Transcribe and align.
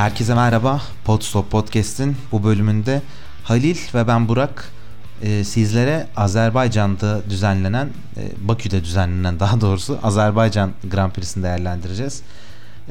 Herkese 0.00 0.34
merhaba. 0.34 0.82
Podstop 1.04 1.50
Podcast'in 1.50 2.16
bu 2.32 2.44
bölümünde 2.44 3.02
Halil 3.44 3.76
ve 3.94 4.08
ben 4.08 4.28
Burak 4.28 4.72
e, 5.22 5.44
sizlere 5.44 6.06
Azerbaycan'da 6.16 7.22
düzenlenen, 7.30 7.88
e, 8.16 8.48
Bakü'de 8.48 8.84
düzenlenen 8.84 9.40
daha 9.40 9.60
doğrusu 9.60 9.98
Azerbaycan 10.02 10.72
Grand 10.90 11.12
Prix'sini 11.12 11.42
değerlendireceğiz. 11.42 12.22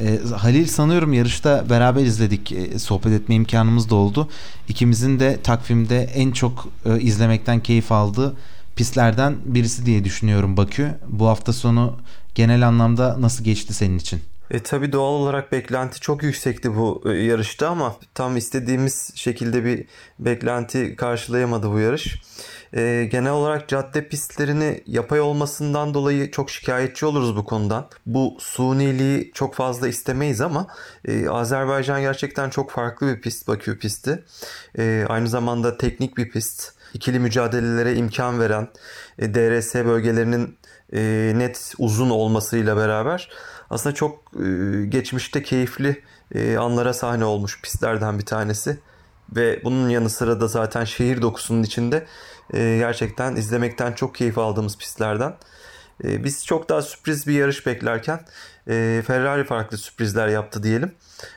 E, 0.02 0.20
Halil 0.38 0.68
sanıyorum 0.68 1.14
yarışta 1.14 1.70
beraber 1.70 2.02
izledik, 2.02 2.52
e, 2.52 2.80
sohbet 2.80 3.12
etme 3.22 3.36
imkanımız 3.36 3.90
da 3.90 3.96
oldu. 3.96 4.30
İkimizin 4.68 5.20
de 5.20 5.42
takvimde 5.42 6.04
en 6.04 6.32
çok 6.32 6.68
e, 6.86 7.00
izlemekten 7.00 7.60
keyif 7.60 7.92
aldığı 7.92 8.36
pistlerden 8.76 9.36
birisi 9.46 9.86
diye 9.86 10.04
düşünüyorum 10.04 10.58
Bakü. 10.58 10.96
Bu 11.08 11.28
hafta 11.28 11.54
sonu 11.54 11.96
genel 12.36 12.68
anlamda 12.68 13.22
nasıl 13.22 13.44
geçti 13.44 13.74
senin 13.74 13.98
için? 13.98 14.22
E, 14.52 14.60
tabii 14.60 14.92
doğal 14.92 15.14
olarak 15.14 15.52
beklenti 15.52 16.00
çok 16.00 16.24
yüksekti 16.24 16.76
bu 16.76 17.04
e, 17.06 17.10
yarışta 17.10 17.70
ama 17.70 17.96
tam 18.14 18.38
istediğimiz 18.38 19.12
şekilde 19.16 19.66
bir 19.66 19.86
beklenti 20.20 20.96
karşılayamadı 20.96 21.72
bu 21.72 21.80
yarış. 21.80 22.22
E, 22.74 23.10
genel 23.12 23.32
olarak 23.32 23.68
cadde 23.68 24.08
pistlerini 24.08 24.84
yapay 24.86 25.22
olmasından 25.22 25.94
dolayı 25.94 26.32
çok 26.32 26.50
şikayetçi 26.50 27.06
oluruz 27.06 27.36
bu 27.36 27.46
konudan. 27.46 27.88
Bu 28.06 28.38
suniliği 28.40 29.32
çok 29.34 29.56
fazla 29.56 29.88
istemeyiz 29.88 30.42
ama 30.42 30.68
e, 31.06 31.30
Azerbaycan 31.30 32.02
gerçekten 32.02 32.50
çok 32.50 32.72
farklı 32.72 33.08
bir 33.08 33.22
pist 33.22 33.48
Bakü 33.48 33.80
pisti. 33.80 34.24
E, 34.78 35.06
aynı 35.10 35.28
zamanda 35.28 35.78
teknik 35.78 36.18
bir 36.18 36.30
pist. 36.30 36.79
İkili 36.94 37.20
mücadelelere 37.20 37.96
imkan 37.96 38.40
veren 38.40 38.68
e, 39.20 39.34
DRS 39.34 39.76
bölgelerinin 39.76 40.58
e, 40.94 41.34
net 41.36 41.74
uzun 41.78 42.10
olmasıyla 42.10 42.78
beraber 42.78 43.30
aslında 43.70 43.96
çok 43.96 44.20
e, 44.46 44.86
geçmişte 44.86 45.44
keyifli 45.44 46.04
e, 46.36 46.58
anlara 46.58 46.94
sahne 46.94 47.26
olmuş 47.26 47.62
pistlerden 47.62 48.20
bir 48.20 48.26
tanesi. 48.26 48.80
Ve 49.36 49.62
bunun 49.64 49.90
yanı 49.90 50.10
sıra 50.10 50.42
da 50.42 50.48
zaten 50.48 50.86
şehir 50.86 51.22
dokusunun 51.22 51.64
içinde 51.64 52.06
e, 52.54 52.78
gerçekten 52.78 53.36
izlemekten 53.36 53.94
çok 53.94 54.16
keyif 54.16 54.38
aldığımız 54.38 54.78
pistlerden. 54.78 55.36
E, 56.04 56.24
biz 56.24 56.46
çok 56.46 56.70
daha 56.70 56.82
sürpriz 56.82 57.28
bir 57.28 57.34
yarış 57.34 57.66
beklerken 57.66 58.20
e, 58.68 59.04
Ferrari 59.08 59.44
farklı 59.44 59.78
sürprizler 59.78 60.28
yaptı 60.28 60.64
diyelim. 60.64 60.92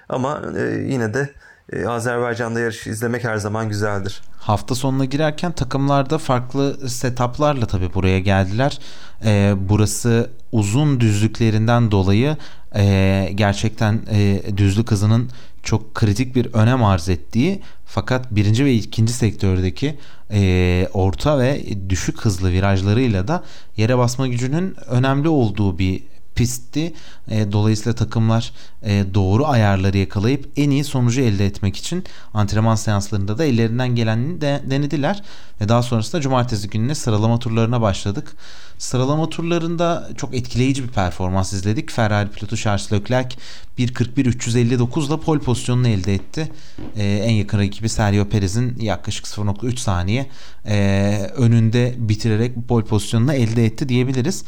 Ama 0.08 0.42
e, 0.58 0.62
yine 0.62 1.14
de 1.14 1.30
e, 1.72 1.86
Azerbaycan'da 1.86 2.60
yarış 2.60 2.86
izlemek 2.86 3.24
her 3.24 3.36
zaman 3.36 3.68
güzeldir. 3.68 4.22
Hafta 4.42 4.74
sonuna 4.74 5.04
girerken 5.04 5.52
takımlarda 5.52 6.18
farklı 6.18 6.88
setuplarla 6.88 7.66
tabii 7.66 7.94
buraya 7.94 8.18
geldiler. 8.18 8.78
Ee, 9.24 9.54
burası 9.68 10.30
uzun 10.52 11.00
düzlüklerinden 11.00 11.90
dolayı 11.90 12.36
e, 12.76 13.30
gerçekten 13.34 14.00
e, 14.10 14.42
düzlük 14.56 14.90
hızının 14.90 15.30
çok 15.62 15.94
kritik 15.94 16.36
bir 16.36 16.54
önem 16.54 16.84
arz 16.84 17.08
ettiği 17.08 17.62
fakat 17.86 18.30
birinci 18.30 18.64
ve 18.64 18.74
ikinci 18.74 19.12
sektördeki 19.12 19.98
e, 20.30 20.88
orta 20.92 21.38
ve 21.38 21.62
düşük 21.88 22.20
hızlı 22.20 22.52
virajlarıyla 22.52 23.28
da 23.28 23.44
yere 23.77 23.98
basma 23.98 24.27
gücünün 24.28 24.77
önemli 24.86 25.28
olduğu 25.28 25.78
bir 25.78 26.02
pistti. 26.34 26.94
E, 27.28 27.52
dolayısıyla 27.52 27.94
takımlar 27.94 28.52
e, 28.83 29.05
doğru 29.14 29.47
ayarları 29.47 29.98
yakalayıp 29.98 30.48
en 30.56 30.70
iyi 30.70 30.84
sonucu 30.84 31.20
elde 31.20 31.47
etmek 31.47 31.77
için 31.77 32.05
antrenman 32.34 32.74
seanslarında 32.74 33.39
da 33.39 33.44
ellerinden 33.44 33.94
gelenini 33.94 34.41
de, 34.41 34.62
denediler. 34.70 35.22
Ve 35.61 35.69
daha 35.69 35.83
sonrasında 35.83 36.20
cumartesi 36.20 36.70
gününe 36.70 36.94
sıralama 36.94 37.39
turlarına 37.39 37.80
başladık. 37.80 38.36
Sıralama 38.78 39.28
turlarında 39.28 40.08
çok 40.16 40.34
etkileyici 40.34 40.83
bir 40.83 40.89
performans 40.89 41.52
izledik. 41.52 41.91
Ferrari 41.91 42.28
pilotu 42.28 42.56
Charles 42.56 42.92
Leclerc 42.92 43.36
1.41.359 43.78 45.06
ile 45.06 45.20
pole 45.20 45.41
pozisyonunu 45.41 45.89
elde 45.89 46.14
etti. 46.14 46.52
Ee, 46.96 47.05
en 47.05 47.33
yakın 47.33 47.58
rakibi 47.58 47.89
Sergio 47.89 48.29
Perez'in 48.29 48.77
yaklaşık 48.80 49.27
0.3 49.27 49.77
saniye 49.77 50.27
e, 50.67 51.30
önünde 51.36 51.95
bitirerek 51.98 52.52
pole 52.68 52.85
pozisyonunu 52.85 53.33
elde 53.33 53.64
etti 53.64 53.89
diyebiliriz 53.89 54.45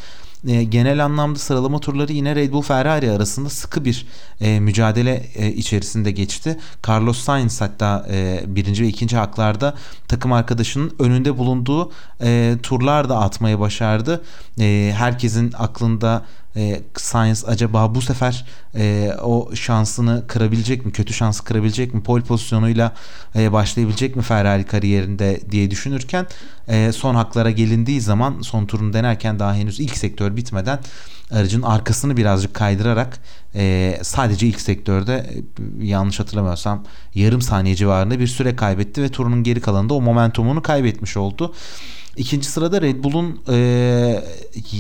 e, 0.49 0.65
genel 0.65 1.05
anlamda 1.05 1.39
sıralama 1.39 1.79
turları 1.79 2.13
yine 2.13 2.37
Red 2.37 2.53
Bull 2.53 2.63
Ferrari 2.63 3.11
arasında 3.11 3.49
sıkı 3.49 3.85
bir 3.85 4.07
e, 4.41 4.61
mücadele 4.61 5.27
e, 5.35 5.53
içerisinde 5.53 6.11
geçti. 6.11 6.59
Carlos 6.89 7.19
Sainz 7.19 7.61
hatta 7.61 8.07
e, 8.11 8.43
birinci 8.47 8.83
ve 8.83 8.89
ikinci 8.89 9.17
haklarda 9.17 9.75
takım 10.09 10.33
arkadaşının 10.33 10.93
önünde 10.99 11.39
bulunduğu 11.39 11.93
e, 12.23 12.55
turlar 12.63 13.09
da 13.09 13.19
atmayı 13.19 13.61
başardı. 13.61 14.25
E, 14.61 14.93
herkesin 14.97 15.53
aklında 15.59 16.25
e, 16.57 16.83
Sainz 16.97 17.45
acaba 17.45 17.95
bu 17.95 18.03
sefer 18.03 18.45
e, 18.77 19.13
o 19.23 19.55
şansını 19.55 20.25
kırabilecek 20.27 20.87
mi? 20.87 20.93
Kötü 20.93 21.13
şansı 21.13 21.45
kırabilecek 21.45 21.95
mi? 21.95 22.03
Pole 22.03 22.25
pozisyonuyla 22.25 22.93
e, 23.37 23.53
başlayabilecek 23.53 24.17
mi 24.17 24.23
Ferrari 24.23 24.65
kariyerinde 24.65 25.41
diye 25.51 25.71
düşünürken 25.71 26.27
e, 26.69 26.93
son 26.93 27.15
haklara 27.15 27.51
gelindiği 27.51 28.01
zaman 28.01 28.41
son 28.41 28.67
turunu 28.67 28.93
denerken 28.93 29.39
daha 29.39 29.55
henüz 29.55 29.81
ilk 29.81 29.97
sektör 29.97 30.37
bitmeden 30.37 30.79
aracın 31.31 31.63
arkasını 31.63 32.17
birazcık 32.17 32.55
kaydırarak 32.55 33.19
e, 33.55 33.99
sadece 34.03 34.47
ilk 34.47 34.61
sektörde 34.61 35.15
e, 35.81 35.87
yanlış 35.87 36.21
hatırlamıyorsam 36.21 36.85
yarım 37.15 37.43
saniye 37.43 37.75
civarında 37.75 38.19
bir 38.19 38.27
süre 38.27 38.57
kaybetti 38.57 39.03
ve 39.03 39.09
turunun 39.09 39.43
geri 39.43 39.61
kalanında 39.61 39.95
o 39.95 40.01
momentumunu 40.01 40.63
kaybetmiş 40.63 41.17
oldu. 41.17 41.55
İkinci 42.17 42.47
sırada 42.47 42.83
Red 42.83 43.05
Bull'un 43.05 43.41
e, 43.49 44.25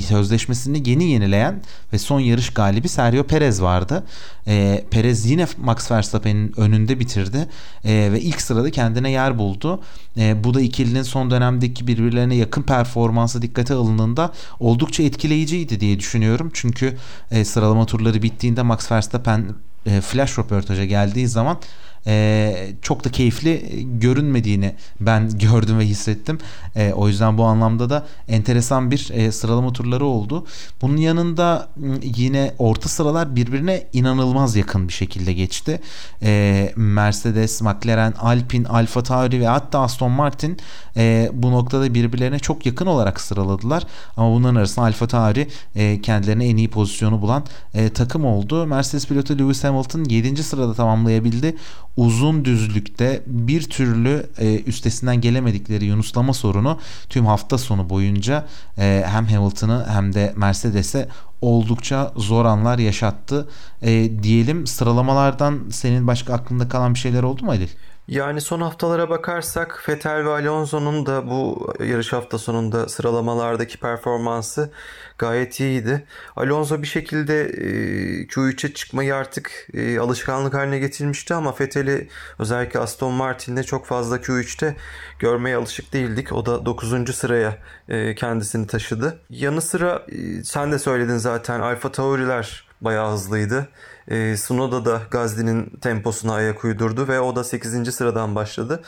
sözleşmesini 0.08 0.88
yeni 0.90 1.04
yenileyen 1.04 1.62
ve 1.92 1.98
son 1.98 2.20
yarış 2.20 2.50
galibi 2.50 2.88
Sergio 2.88 3.24
Perez 3.24 3.62
vardı. 3.62 4.04
E, 4.46 4.84
Perez 4.90 5.26
yine 5.26 5.46
Max 5.58 5.90
Verstappen'in 5.90 6.60
önünde 6.60 7.00
bitirdi 7.00 7.48
e, 7.84 8.12
ve 8.12 8.20
ilk 8.20 8.40
sırada 8.40 8.70
kendine 8.70 9.10
yer 9.10 9.38
buldu. 9.38 9.80
E, 10.18 10.44
bu 10.44 10.54
da 10.54 10.60
ikilinin 10.60 11.02
son 11.02 11.30
dönemdeki 11.30 11.86
birbirlerine 11.86 12.34
yakın 12.36 12.62
performansı 12.62 13.42
dikkate 13.42 13.74
alındığında 13.74 14.32
oldukça 14.60 15.02
etkileyiciydi 15.02 15.80
diye 15.80 15.98
düşünüyorum. 15.98 16.50
Çünkü 16.54 16.96
e, 17.30 17.44
sıralama 17.44 17.86
turları 17.86 18.22
bittiğinde 18.22 18.62
Max 18.62 18.92
Verstappen 18.92 19.54
e, 19.86 20.00
flash 20.00 20.38
röportaja 20.38 20.84
geldiği 20.84 21.28
zaman 21.28 21.58
e, 22.06 22.74
çok 22.82 23.04
da 23.04 23.08
keyifli 23.08 23.86
görünmediğini 24.00 24.74
ben 25.00 25.30
gördüm 25.38 25.78
ve 25.78 25.84
hissettim. 25.84 26.38
E, 26.76 26.92
o 26.92 27.08
yüzden 27.08 27.38
bu 27.38 27.44
anlamda 27.44 27.90
da 27.90 28.06
enteresan 28.28 28.90
bir 28.90 29.10
e, 29.12 29.32
sıralama 29.32 29.72
turları 29.72 30.06
oldu. 30.06 30.46
Bunun 30.82 30.96
yanında 30.96 31.68
yine 32.02 32.54
orta 32.58 32.88
sıralar 32.88 33.36
birbirine 33.36 33.86
inanılmaz 33.92 34.56
yakın 34.56 34.88
bir 34.88 34.92
şekilde 34.92 35.32
geçti. 35.32 35.80
E, 36.22 36.72
Mercedes, 36.76 37.62
McLaren, 37.62 38.12
Alpine, 38.12 38.68
Alfa 38.68 39.02
Tauri 39.02 39.40
ve 39.40 39.46
hatta 39.46 39.80
Aston 39.80 40.10
Martin 40.10 40.58
e, 40.96 41.30
bu 41.32 41.50
noktada 41.50 41.94
birbirlerine 41.94 42.38
çok 42.38 42.66
yakın 42.66 42.86
olarak 42.86 43.20
sıraladılar. 43.20 43.82
Ama 44.16 44.36
bunların 44.36 44.54
arasında 44.54 44.86
Alfa 44.86 45.06
Tauri 45.06 45.48
e, 45.74 46.00
kendilerine 46.00 46.46
en 46.46 46.56
iyi 46.56 46.70
pozisyonu 46.70 47.22
bulan 47.22 47.44
e, 47.74 47.88
takım 47.88 48.24
oldu. 48.24 48.66
Mercedes 48.66 49.06
pilotu 49.06 49.38
Lewis 49.38 49.64
Hamilton 49.64 50.04
7. 50.04 50.42
sırada 50.42 50.74
tamamlayabildi 50.74 51.56
uzun 51.96 52.44
düzlükte 52.44 53.22
bir 53.26 53.62
türlü 53.62 54.26
e, 54.38 54.60
üstesinden 54.62 55.20
gelemedikleri 55.20 55.84
yunuslama 55.84 56.32
sorunu 56.32 56.78
tüm 57.08 57.26
hafta 57.26 57.58
sonu 57.58 57.90
boyunca 57.90 58.46
e, 58.78 59.04
hem 59.06 59.26
Hamilton'ı 59.26 59.86
hem 59.88 60.14
de 60.14 60.32
Mercedes'e 60.36 61.08
oldukça 61.40 62.12
zor 62.16 62.44
anlar 62.44 62.78
yaşattı. 62.78 63.48
E, 63.82 64.22
diyelim 64.22 64.66
sıralamalardan 64.66 65.60
senin 65.70 66.06
başka 66.06 66.34
aklında 66.34 66.68
kalan 66.68 66.94
bir 66.94 66.98
şeyler 66.98 67.22
oldu 67.22 67.44
mu 67.44 67.50
Halil? 67.50 67.68
Yani 68.08 68.40
son 68.40 68.60
haftalara 68.60 69.10
bakarsak 69.10 69.88
Vettel 69.88 70.24
ve 70.24 70.30
Alonso'nun 70.30 71.06
da 71.06 71.30
bu 71.30 71.72
yarış 71.80 72.12
hafta 72.12 72.38
sonunda 72.38 72.88
sıralamalardaki 72.88 73.78
performansı 73.78 74.70
gayet 75.18 75.60
iyiydi. 75.60 76.06
Alonso 76.36 76.82
bir 76.82 76.86
şekilde 76.86 77.42
e, 77.44 78.26
Q3'e 78.26 78.74
çıkmayı 78.74 79.14
artık 79.14 79.68
e, 79.74 79.98
alışkanlık 79.98 80.54
haline 80.54 80.78
getirmişti 80.78 81.34
ama 81.34 81.54
Vettel'i 81.60 82.08
özellikle 82.38 82.80
Aston 82.80 83.12
Martin'de 83.12 83.62
çok 83.62 83.86
fazla 83.86 84.16
Q3'te 84.16 84.76
görmeye 85.18 85.56
alışık 85.56 85.92
değildik. 85.92 86.32
O 86.32 86.46
da 86.46 86.66
9. 86.66 87.14
sıraya 87.14 87.58
e, 87.88 88.14
kendisini 88.14 88.66
taşıdı. 88.66 89.18
Yanı 89.30 89.60
sıra 89.60 90.06
sen 90.44 90.72
de 90.72 90.78
söyledin 90.78 91.16
zaten 91.16 91.60
Alfa 91.60 91.92
Tauri'ler 91.92 92.68
bayağı 92.80 93.12
hızlıydı. 93.12 93.68
E, 94.08 94.36
Sunoda 94.36 94.84
da 94.84 95.02
Gazli'nin 95.10 95.70
temposuna 95.80 96.34
ayak 96.34 96.64
uydurdu 96.64 97.08
ve 97.08 97.20
o 97.20 97.36
da 97.36 97.44
8. 97.44 97.94
sıradan 97.94 98.34
başladı. 98.34 98.82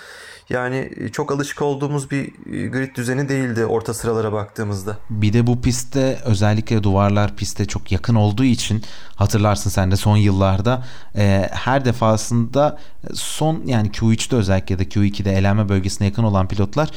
Yani 0.48 0.90
e, 0.96 1.08
çok 1.08 1.32
alışık 1.32 1.62
olduğumuz 1.62 2.10
bir 2.10 2.24
e, 2.26 2.66
grid 2.66 2.96
düzeni 2.96 3.28
değildi 3.28 3.64
orta 3.64 3.94
sıralara 3.94 4.32
baktığımızda. 4.32 4.98
Bir 5.10 5.32
de 5.32 5.46
bu 5.46 5.60
pistte 5.60 6.18
özellikle 6.24 6.82
duvarlar 6.82 7.36
piste 7.36 7.66
çok 7.66 7.92
yakın 7.92 8.14
olduğu 8.14 8.44
için 8.44 8.82
hatırlarsın 9.16 9.70
sen 9.70 9.90
de 9.90 9.96
son 9.96 10.16
yıllarda 10.16 10.84
e, 11.16 11.48
her 11.52 11.84
defasında 11.84 12.78
son 13.14 13.62
yani 13.66 13.88
Q3'te 13.88 14.36
özellikle 14.36 14.78
de 14.78 14.82
Q2'de 14.82 15.32
elenme 15.32 15.68
bölgesine 15.68 16.08
yakın 16.08 16.22
olan 16.22 16.48
pilotlar 16.48 16.90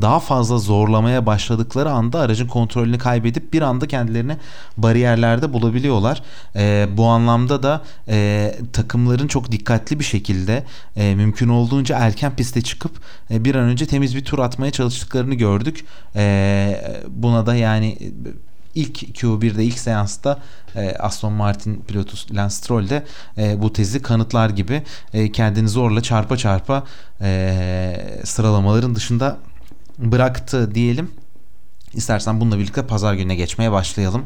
daha 0.00 0.20
fazla 0.20 0.58
zorlamaya 0.58 1.26
başladıkları 1.26 1.90
anda 1.90 2.20
aracın 2.20 2.46
kontrolünü 2.46 2.98
kaybedip 2.98 3.52
bir 3.52 3.62
anda 3.62 3.86
kendilerini 3.86 4.36
bariyerlerde 4.76 5.52
bulabiliyorlar. 5.52 6.22
E, 6.56 6.88
bu 6.96 7.06
anlamda 7.06 7.62
da 7.62 7.82
e, 8.08 8.54
takımların 8.72 9.28
çok 9.28 9.52
dikkatli 9.52 9.98
bir 9.98 10.04
şekilde 10.04 10.64
e, 10.96 11.14
mümkün 11.14 11.48
olduğunca 11.48 11.98
erken 11.98 12.36
piste 12.36 12.62
çıkıp 12.62 12.92
e, 13.30 13.44
bir 13.44 13.54
an 13.54 13.64
önce 13.64 13.86
temiz 13.86 14.16
bir 14.16 14.24
tur 14.24 14.38
atmaya 14.38 14.70
çalıştıklarını 14.70 15.34
gördük. 15.34 15.84
E, 16.16 17.02
buna 17.08 17.46
da 17.46 17.54
yani 17.54 17.98
ilk 18.74 19.02
Q1'de 19.02 19.64
ilk 19.64 19.78
seansta 19.78 20.38
e, 20.76 20.96
Aston 20.96 21.32
Martin 21.32 21.84
pilotu 21.88 22.16
Lance 22.34 22.54
Stroll 22.54 22.88
de 22.88 23.04
e, 23.38 23.62
bu 23.62 23.72
tezi 23.72 24.02
kanıtlar 24.02 24.50
gibi 24.50 24.82
e, 25.12 25.32
kendini 25.32 25.68
zorla 25.68 26.02
çarpa 26.02 26.36
çarpa 26.36 26.84
e, 27.20 28.20
sıralamaların 28.24 28.94
dışında 28.94 29.38
bıraktı 29.98 30.74
diyelim. 30.74 31.10
İstersen 31.94 32.40
bununla 32.40 32.58
birlikte 32.58 32.86
pazar 32.86 33.14
gününe 33.14 33.36
geçmeye 33.36 33.72
başlayalım. 33.72 34.24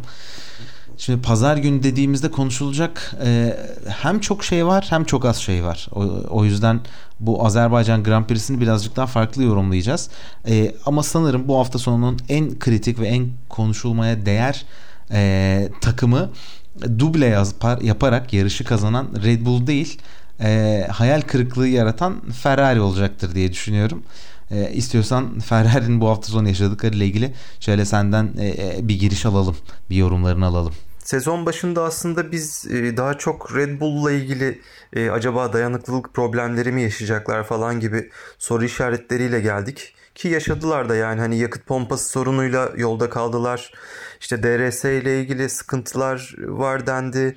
Şimdi 0.98 1.22
pazar 1.22 1.56
günü 1.56 1.82
dediğimizde 1.82 2.30
konuşulacak 2.30 3.14
e, 3.24 3.56
hem 3.88 4.20
çok 4.20 4.44
şey 4.44 4.66
var 4.66 4.86
hem 4.90 5.04
çok 5.04 5.24
az 5.24 5.36
şey 5.36 5.64
var. 5.64 5.88
O, 5.92 6.00
o 6.30 6.44
yüzden 6.44 6.80
bu 7.20 7.46
Azerbaycan 7.46 8.02
Grand 8.02 8.26
Prix'sini 8.26 8.60
birazcık 8.60 8.96
daha 8.96 9.06
farklı 9.06 9.42
yorumlayacağız. 9.42 10.10
E, 10.48 10.74
ama 10.86 11.02
sanırım 11.02 11.48
bu 11.48 11.58
hafta 11.58 11.78
sonunun 11.78 12.18
en 12.28 12.58
kritik 12.58 13.00
ve 13.00 13.08
en 13.08 13.28
konuşulmaya 13.48 14.26
değer 14.26 14.64
e, 15.12 15.68
takımı 15.80 16.30
duble 16.98 17.26
yapar, 17.26 17.80
yaparak 17.80 18.32
yarışı 18.32 18.64
kazanan 18.64 19.08
Red 19.24 19.46
Bull 19.46 19.66
değil 19.66 19.98
e, 20.40 20.86
hayal 20.90 21.20
kırıklığı 21.20 21.68
yaratan 21.68 22.20
Ferrari 22.42 22.80
olacaktır 22.80 23.34
diye 23.34 23.52
düşünüyorum. 23.52 24.02
E, 24.50 24.72
istiyorsan 24.72 25.38
Ferrari'nin 25.40 26.00
bu 26.00 26.08
hafta 26.08 26.28
sonu 26.28 26.48
yaşadıkları 26.48 26.96
ile 26.96 27.06
ilgili 27.06 27.34
şöyle 27.60 27.84
senden 27.84 28.24
e, 28.40 28.76
bir 28.88 28.98
giriş 29.00 29.26
alalım, 29.26 29.56
bir 29.90 29.96
yorumlarını 29.96 30.46
alalım. 30.46 30.74
Sezon 31.08 31.46
başında 31.46 31.82
aslında 31.82 32.32
biz 32.32 32.66
e, 32.70 32.96
daha 32.96 33.18
çok 33.18 33.56
Red 33.56 33.80
Bull'la 33.80 34.12
ilgili 34.12 34.60
e, 34.92 35.10
acaba 35.10 35.52
dayanıklılık 35.52 36.14
problemleri 36.14 36.72
mi 36.72 36.82
yaşayacaklar 36.82 37.44
falan 37.44 37.80
gibi 37.80 38.10
soru 38.38 38.64
işaretleriyle 38.64 39.40
geldik. 39.40 39.94
Ki 40.14 40.28
yaşadılar 40.28 40.88
da 40.88 40.96
yani 40.96 41.20
hani 41.20 41.38
yakıt 41.38 41.66
pompası 41.66 42.08
sorunuyla 42.08 42.72
yolda 42.76 43.10
kaldılar. 43.10 43.72
İşte 44.20 44.42
DRS 44.42 44.84
ile 44.84 45.20
ilgili 45.20 45.48
sıkıntılar 45.48 46.34
var 46.38 46.86
dendi. 46.86 47.36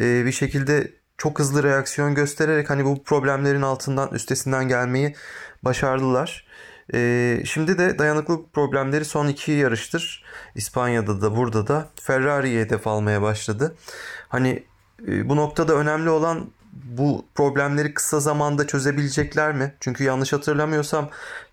E, 0.00 0.24
bir 0.24 0.32
şekilde 0.32 0.90
çok 1.18 1.38
hızlı 1.38 1.62
reaksiyon 1.62 2.14
göstererek 2.14 2.70
hani 2.70 2.84
bu 2.84 3.02
problemlerin 3.02 3.62
altından 3.62 4.14
üstesinden 4.14 4.68
gelmeyi 4.68 5.14
başardılar. 5.62 6.46
Ee, 6.94 7.42
şimdi 7.44 7.78
de 7.78 7.98
dayanıklılık 7.98 8.52
problemleri 8.52 9.04
son 9.04 9.28
iki 9.28 9.52
yarıştır. 9.52 10.24
İspanya'da 10.54 11.22
da 11.22 11.36
burada 11.36 11.66
da 11.66 11.88
Ferrari'ye 12.00 12.60
hedef 12.62 12.86
almaya 12.86 13.22
başladı. 13.22 13.74
Hani 14.28 14.64
e, 15.08 15.28
bu 15.28 15.36
noktada 15.36 15.74
önemli 15.74 16.10
olan 16.10 16.50
bu 16.72 17.24
problemleri 17.34 17.94
kısa 17.94 18.20
zamanda 18.20 18.66
çözebilecekler 18.66 19.52
mi? 19.52 19.74
Çünkü 19.80 20.04
yanlış 20.04 20.32
hatırlamıyorsam 20.32 21.08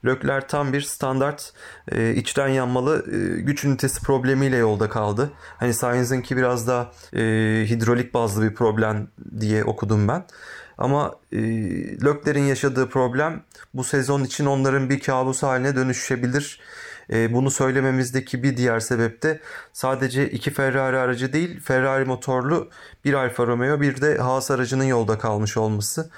Lökler 0.06 0.48
tam 0.48 0.74
bir 0.74 0.82
standart 0.82 1.54
e, 1.92 2.14
içten 2.16 2.48
yanmalı 2.48 3.06
e, 3.12 3.42
güç 3.42 3.64
ünitesi 3.66 4.02
problemiyle 4.02 4.58
yolda 4.58 4.90
kaldı. 4.90 5.32
Hani 5.58 5.74
Sainz'ınki 5.74 6.38
biraz 6.38 6.68
daha 6.68 6.92
e, 7.14 7.22
hidrolik 7.70 8.14
bazlı 8.14 8.44
bir 8.44 8.56
problem 8.56 9.08
diye 9.40 9.64
okudum 9.64 10.08
ben. 10.08 10.26
Ama 10.78 11.16
e, 11.32 11.40
Lökler'in 12.04 12.44
yaşadığı 12.44 12.90
problem 12.90 13.44
bu 13.74 13.84
sezon 13.84 14.24
için 14.24 14.46
onların 14.46 14.90
bir 14.90 15.00
kabus 15.00 15.44
haline 15.44 15.76
dönüşebilir. 15.76 16.60
E, 17.14 17.34
bunu 17.34 17.52
söylememizdeki 17.52 18.44
bir 18.44 18.58
diğer 18.58 18.80
sebep 18.80 19.24
de 19.24 19.40
sadece 19.74 20.30
iki 20.30 20.52
Ferrari 20.52 20.98
aracı 20.98 21.34
değil 21.34 21.60
Ferrari 21.62 22.06
motorlu 22.06 22.70
bir 23.06 23.14
Alfa 23.14 23.48
Romeo 23.48 23.82
bir 23.82 24.02
de 24.02 24.18
Haas 24.18 24.52
aracının 24.52 24.84
yolda 24.84 25.18
kalmış 25.18 25.58
olması. 25.58 26.10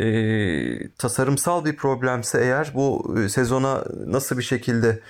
E, 0.00 0.88
tasarımsal 0.88 1.64
bir 1.64 1.76
problemse 1.76 2.40
eğer 2.40 2.72
bu 2.74 3.16
e, 3.18 3.28
sezona 3.28 3.84
nasıl 4.06 4.38
bir 4.38 4.42
şekilde 4.42 5.00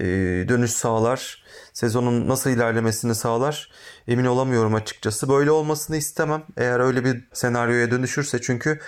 e, 0.00 0.04
dönüş 0.48 0.70
sağlar, 0.70 1.44
sezonun 1.72 2.28
nasıl 2.28 2.50
ilerlemesini 2.50 3.14
sağlar 3.14 3.70
emin 4.08 4.24
olamıyorum 4.24 4.74
açıkçası. 4.74 5.28
Böyle 5.28 5.50
olmasını 5.50 5.96
istemem 5.96 6.42
eğer 6.56 6.80
öyle 6.80 7.04
bir 7.04 7.24
senaryoya 7.32 7.90
dönüşürse 7.90 8.40
çünkü 8.42 8.80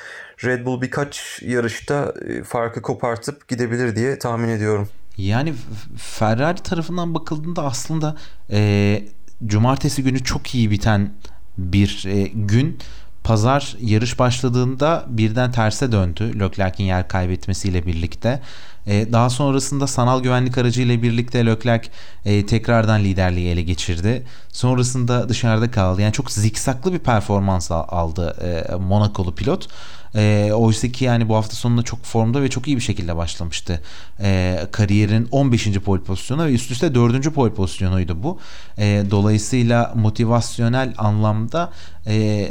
Red 0.45 0.67
Bull 0.67 0.83
birkaç 0.83 1.43
yarışta 1.43 2.15
e, 2.29 2.43
farkı 2.43 2.83
kopartıp 2.83 3.49
gidebilir 3.49 3.97
diye 3.97 4.19
tahmin 4.19 4.49
ediyorum. 4.49 4.89
Yani 5.17 5.55
Ferrari 5.97 6.63
tarafından 6.63 7.15
bakıldığında 7.15 7.65
aslında 7.65 8.17
e, 8.51 9.03
cumartesi 9.47 10.03
günü 10.03 10.25
çok 10.25 10.55
iyi 10.55 10.71
biten 10.71 11.11
bir 11.59 12.05
e, 12.07 12.23
gün 12.23 12.79
pazar 13.25 13.77
yarış 13.81 14.19
başladığında 14.19 15.05
birden 15.09 15.53
terse 15.53 15.93
döndü 15.93 16.41
Leclerc'in 16.41 16.85
yer 16.85 17.09
kaybetmesiyle 17.09 17.87
birlikte. 17.87 18.43
E, 18.87 19.13
daha 19.13 19.31
sonrasında 19.31 19.87
sanal 19.87 20.23
güvenlik 20.23 20.59
aracı 20.59 20.83
ile 20.83 21.03
birlikte 21.03 21.47
Leclerc 21.47 21.89
e, 22.25 22.47
tekrardan 22.47 23.05
liderliği 23.05 23.49
ele 23.49 23.63
geçirdi. 23.63 24.23
Sonrasında 24.49 25.29
dışarıda 25.29 25.71
kaldı. 25.71 26.03
Yani 26.03 26.13
çok 26.13 26.33
zikzaklı 26.33 26.93
bir 26.93 26.99
performans 26.99 27.71
aldı 27.71 28.37
e, 28.43 28.75
Monakolu 28.75 29.35
pilot. 29.35 29.69
E, 30.15 30.51
oysa 30.55 30.89
ki 30.89 31.05
yani 31.05 31.29
bu 31.29 31.35
hafta 31.37 31.57
sonunda 31.57 31.83
çok 31.83 32.05
formda 32.05 32.43
ve 32.43 32.51
çok 32.51 32.69
iyi 32.69 32.77
bir 32.77 32.83
şekilde 32.83 33.17
başlamıştı. 33.17 33.83
E, 34.21 34.61
kariyerin 34.73 35.29
15. 35.31 35.73
pole 35.73 36.03
pozisyonu 36.03 36.45
ve 36.45 36.53
üst 36.53 36.71
üste 36.71 36.95
4. 36.95 37.35
pole 37.35 37.55
pozisyonuydu 37.55 38.23
bu. 38.23 38.39
E, 38.79 39.05
dolayısıyla 39.11 39.93
motivasyonel 39.95 40.95
anlamda 40.99 41.73
e, 42.07 42.49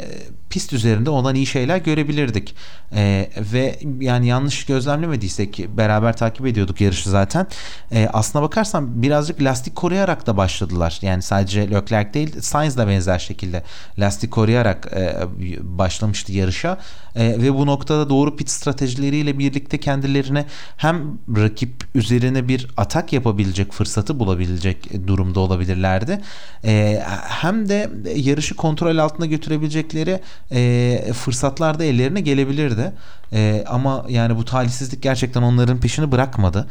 pist 0.50 0.72
üzerinde 0.72 1.10
olan 1.10 1.34
iyi 1.34 1.46
şeyler 1.46 1.78
görebilirdik. 1.78 2.54
E, 2.94 3.30
ve 3.52 3.78
yani 4.00 4.26
yanlış 4.26 4.66
gözlemlemediysek 4.66 5.68
beraber 5.76 6.16
takip 6.16 6.46
ediyorduk 6.46 6.80
yarışı 6.80 7.10
zaten. 7.10 7.46
E, 7.92 8.08
aslına 8.12 8.42
bakarsan 8.42 9.02
birazcık 9.02 9.42
lastik 9.42 9.76
koruyarak 9.76 10.26
da 10.26 10.36
başladılar. 10.36 10.98
Yani 11.02 11.22
sadece 11.22 11.70
Leclerc 11.70 12.14
değil 12.14 12.40
Sainz 12.40 12.76
da 12.76 12.88
benzer 12.88 13.18
şekilde 13.18 13.62
lastik 13.98 14.30
koruyarak 14.30 14.92
e, 14.96 15.14
başlamıştı 15.60 16.32
yarışa. 16.32 16.78
E, 17.16 17.42
ve 17.42 17.54
bu 17.54 17.66
noktada 17.66 18.08
doğru 18.08 18.36
pit 18.36 18.50
stratejileriyle 18.50 19.38
birlikte 19.38 19.80
kendilerine 19.80 20.44
hem 20.76 21.18
rakip 21.36 21.84
üzerine 21.94 22.48
bir 22.48 22.68
atak 22.76 23.12
yapabilecek 23.12 23.72
fırsatı 23.72 24.18
bulabilecek 24.18 25.06
durumda 25.06 25.40
olabilirlerdi. 25.40 26.20
E, 26.64 27.02
hem 27.22 27.68
de 27.68 27.90
yarışı 28.16 28.54
kontrol 28.54 28.98
altına 28.98 29.26
götürebilecekleri 29.46 30.20
e, 30.52 31.12
fırsatlar 31.12 31.78
da 31.78 31.84
ellerine 31.84 32.20
gelebilirdi. 32.20 32.92
E, 33.32 33.64
ama 33.66 34.06
yani 34.08 34.36
bu 34.36 34.44
talihsizlik 34.44 35.02
gerçekten 35.02 35.42
onların 35.42 35.80
peşini 35.80 36.12
bırakmadı. 36.12 36.66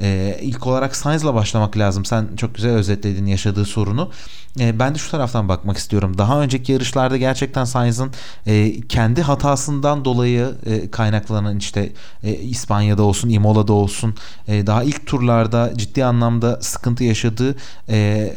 E, 0.00 0.38
ilk 0.42 0.66
olarak 0.66 0.96
Sainz'la 0.96 1.34
başlamak 1.34 1.78
lazım. 1.78 2.04
Sen 2.04 2.28
çok 2.36 2.54
güzel 2.54 2.72
özetledin 2.72 3.26
yaşadığı 3.26 3.64
sorunu. 3.64 4.10
E, 4.60 4.78
ben 4.78 4.94
de 4.94 4.98
şu 4.98 5.10
taraftan 5.10 5.48
bakmak 5.48 5.76
istiyorum. 5.76 6.18
Daha 6.18 6.40
önceki 6.40 6.72
yarışlarda 6.72 7.16
gerçekten 7.16 7.64
Sainz'ın 7.64 8.12
e, 8.46 8.80
kendi 8.80 9.22
hatasından 9.22 10.04
dolayı 10.04 10.54
e, 10.66 10.90
kaynaklanan 10.90 11.58
işte 11.58 11.92
e, 12.22 12.34
İspanya'da 12.34 13.02
olsun, 13.02 13.28
Imola'da 13.28 13.72
olsun 13.72 14.14
e, 14.48 14.66
daha 14.66 14.82
ilk 14.82 15.06
turlarda 15.06 15.72
ciddi 15.76 16.04
anlamda 16.04 16.58
sıkıntı 16.60 17.04
yaşadığı 17.04 17.56
e, 17.88 18.32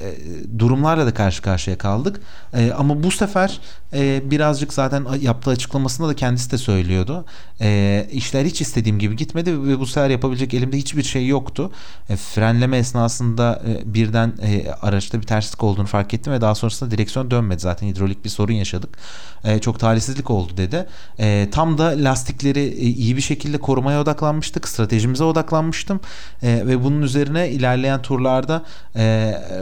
durumlarla 0.60 1.06
da 1.06 1.14
karşı 1.14 1.42
karşıya 1.42 1.78
kaldık. 1.78 2.22
E, 2.54 2.72
ama 2.72 3.04
bu 3.04 3.12
sefer 3.12 3.60
e, 3.94 4.32
birazcık 4.32 4.74
zaten 4.74 5.06
yaptığı 5.22 5.52
açıklamasında 5.52 6.08
da 6.08 6.16
kendisi 6.16 6.52
de 6.52 6.58
söylüyordu. 6.58 7.26
E, 7.62 8.08
işler 8.12 8.46
hiç 8.46 8.62
istediğim 8.62 9.00
gibi 9.00 9.16
gitmedi 9.16 9.64
ve 9.64 9.80
bu 9.80 9.86
sefer 9.86 10.10
yapabilecek 10.10 10.54
elimde 10.54 10.78
hiçbir 10.78 11.04
şey 11.04 11.28
yoktu. 11.28 11.72
E, 12.10 12.16
frenleme 12.16 12.78
esnasında 12.78 13.62
e, 13.68 13.94
birden 13.94 14.34
e, 14.42 14.72
araçta 14.82 15.22
bir 15.22 15.28
terslik 15.28 15.64
olduğunu 15.64 15.88
fark 15.88 16.14
ettim 16.14 16.34
ve 16.34 16.42
daha 16.42 16.56
sonrasında 16.56 16.92
direksiyon 16.92 17.32
dönmedi. 17.32 17.62
Zaten 17.62 17.88
hidrolik 17.88 18.26
bir 18.26 18.30
sorun 18.30 18.54
yaşadık. 18.54 18.98
E, 19.44 19.60
çok 19.60 19.80
talihsizlik 19.80 20.30
oldu 20.30 20.58
dedi. 20.58 20.88
E, 21.20 21.48
tam 21.52 21.78
da 21.78 21.94
lastikleri 21.98 22.60
e, 22.60 22.86
iyi 22.86 23.16
bir 23.16 23.22
şekilde 23.22 23.58
korumaya 23.58 24.02
odaklanmıştık. 24.02 24.68
Stratejimize 24.68 25.24
odaklanmıştım. 25.24 26.00
E, 26.44 26.68
ve 26.68 26.84
bunun 26.84 27.02
üzerine 27.02 27.50
ilerleyen 27.50 28.02
turlarda 28.02 28.64
e, 28.96 29.04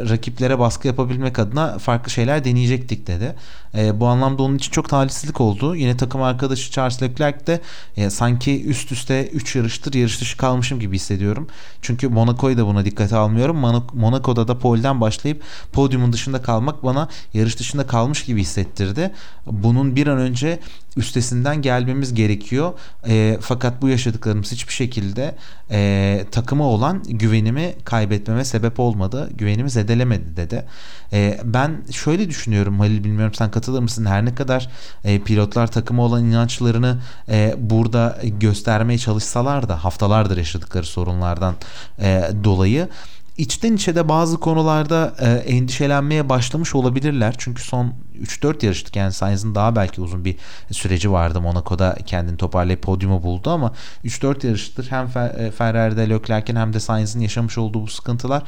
rakiplere 0.10 0.60
baskı 0.60 0.88
yapabilmek 0.88 1.40
adına 1.40 1.78
farklı 1.78 2.12
şeyler 2.12 2.46
deneyecektik 2.46 3.08
dedi. 3.08 3.36
E, 3.78 4.00
bu 4.00 4.08
anlamda 4.08 4.44
onun 4.44 4.56
için 4.56 4.72
çok 4.72 4.90
talihsizlik 4.90 5.42
oldu. 5.42 5.76
Yine 5.76 5.98
takım 5.98 6.22
arkadaşı 6.22 6.72
Charles 6.72 7.02
Leclerc 7.02 7.48
de 7.48 7.62
e, 7.98 8.10
sanki 8.10 8.66
üst 8.66 8.92
üste 8.92 9.28
3 9.28 9.56
yarıştır 9.56 9.94
yarış 9.94 10.22
dışı 10.22 10.38
kalmışım 10.38 10.80
gibi 10.80 10.96
hissediyorum. 10.96 11.48
Çünkü 11.82 12.08
Monaco'yu 12.08 12.58
da 12.58 12.68
buna 12.68 12.86
dikkate 12.86 13.16
almıyorum. 13.16 13.58
Monaco'da 13.94 14.48
da 14.48 14.60
polden 14.60 15.02
başlayıp 15.02 15.44
podyumun 15.74 16.14
dışında 16.14 16.42
kalmak 16.42 16.84
bana 16.84 17.10
yarış 17.34 17.60
dışında 17.60 17.88
kalmış 17.88 18.26
gibi 18.26 18.42
hissettirdi. 18.42 19.12
Bunun 19.46 19.96
bir 19.96 20.08
an 20.08 20.18
önce 20.18 20.60
üstesinden 20.98 21.62
gelmemiz 21.62 22.14
gerekiyor. 22.14 22.74
E, 23.08 23.38
fakat 23.42 23.82
bu 23.82 23.90
yaşadıklarımız 23.90 24.52
hiçbir 24.52 24.74
şekilde 24.74 25.36
e, 25.72 26.26
takıma 26.32 26.66
olan 26.66 27.04
güvenimi 27.04 27.74
kaybetmeme 27.86 28.46
sebep 28.46 28.80
olmadı. 28.80 29.30
Güvenimi 29.38 29.70
zedelemedi 29.70 30.38
dedi. 30.38 30.66
E, 31.14 31.40
ben 31.44 31.84
şöyle 31.92 32.30
düşünüyorum 32.30 32.80
Halil 32.80 33.04
bilmiyorum 33.04 33.34
sen 33.34 33.52
katılır 33.52 33.67
mısın? 33.72 34.06
Her 34.06 34.26
ne 34.26 34.36
kadar 34.36 34.70
e, 35.04 35.20
pilotlar 35.20 35.68
takıma 35.72 36.04
olan 36.04 36.26
inançlarını 36.26 36.98
e, 37.30 37.56
burada 37.58 38.18
göstermeye 38.24 38.98
çalışsalar 38.98 39.70
da 39.70 39.84
haftalardır 39.84 40.38
yaşadıkları 40.38 40.86
sorunlardan 40.86 41.56
e, 42.00 42.30
dolayı 42.44 42.90
içten 43.38 43.74
içe 43.74 43.96
de 43.96 44.10
bazı 44.10 44.40
konularda 44.40 45.16
e, 45.20 45.30
endişelenmeye 45.30 46.30
başlamış 46.30 46.76
olabilirler. 46.76 47.36
Çünkü 47.38 47.64
son 47.64 47.94
3-4 48.18 48.66
yarıştık 48.66 48.96
yani 48.96 49.12
Sainz'ın 49.14 49.56
daha 49.56 49.76
belki 49.76 50.02
uzun 50.02 50.26
bir 50.26 50.36
süreci 50.72 51.12
vardı. 51.12 51.42
Monaco'da 51.42 51.98
kendini 52.06 52.38
toparlayıp 52.38 52.82
podyumu 52.82 53.24
buldu 53.24 53.50
ama 53.50 53.74
3-4 54.06 54.48
yarıştır 54.48 54.92
hem 54.92 55.06
e, 55.38 55.52
Ferrari'de 55.52 56.10
Leclerc'in 56.10 56.56
hem 56.56 56.74
de 56.74 56.80
Sainz'ın 56.80 57.20
yaşamış 57.20 57.58
olduğu 57.58 57.82
bu 57.82 57.88
sıkıntılar 57.88 58.44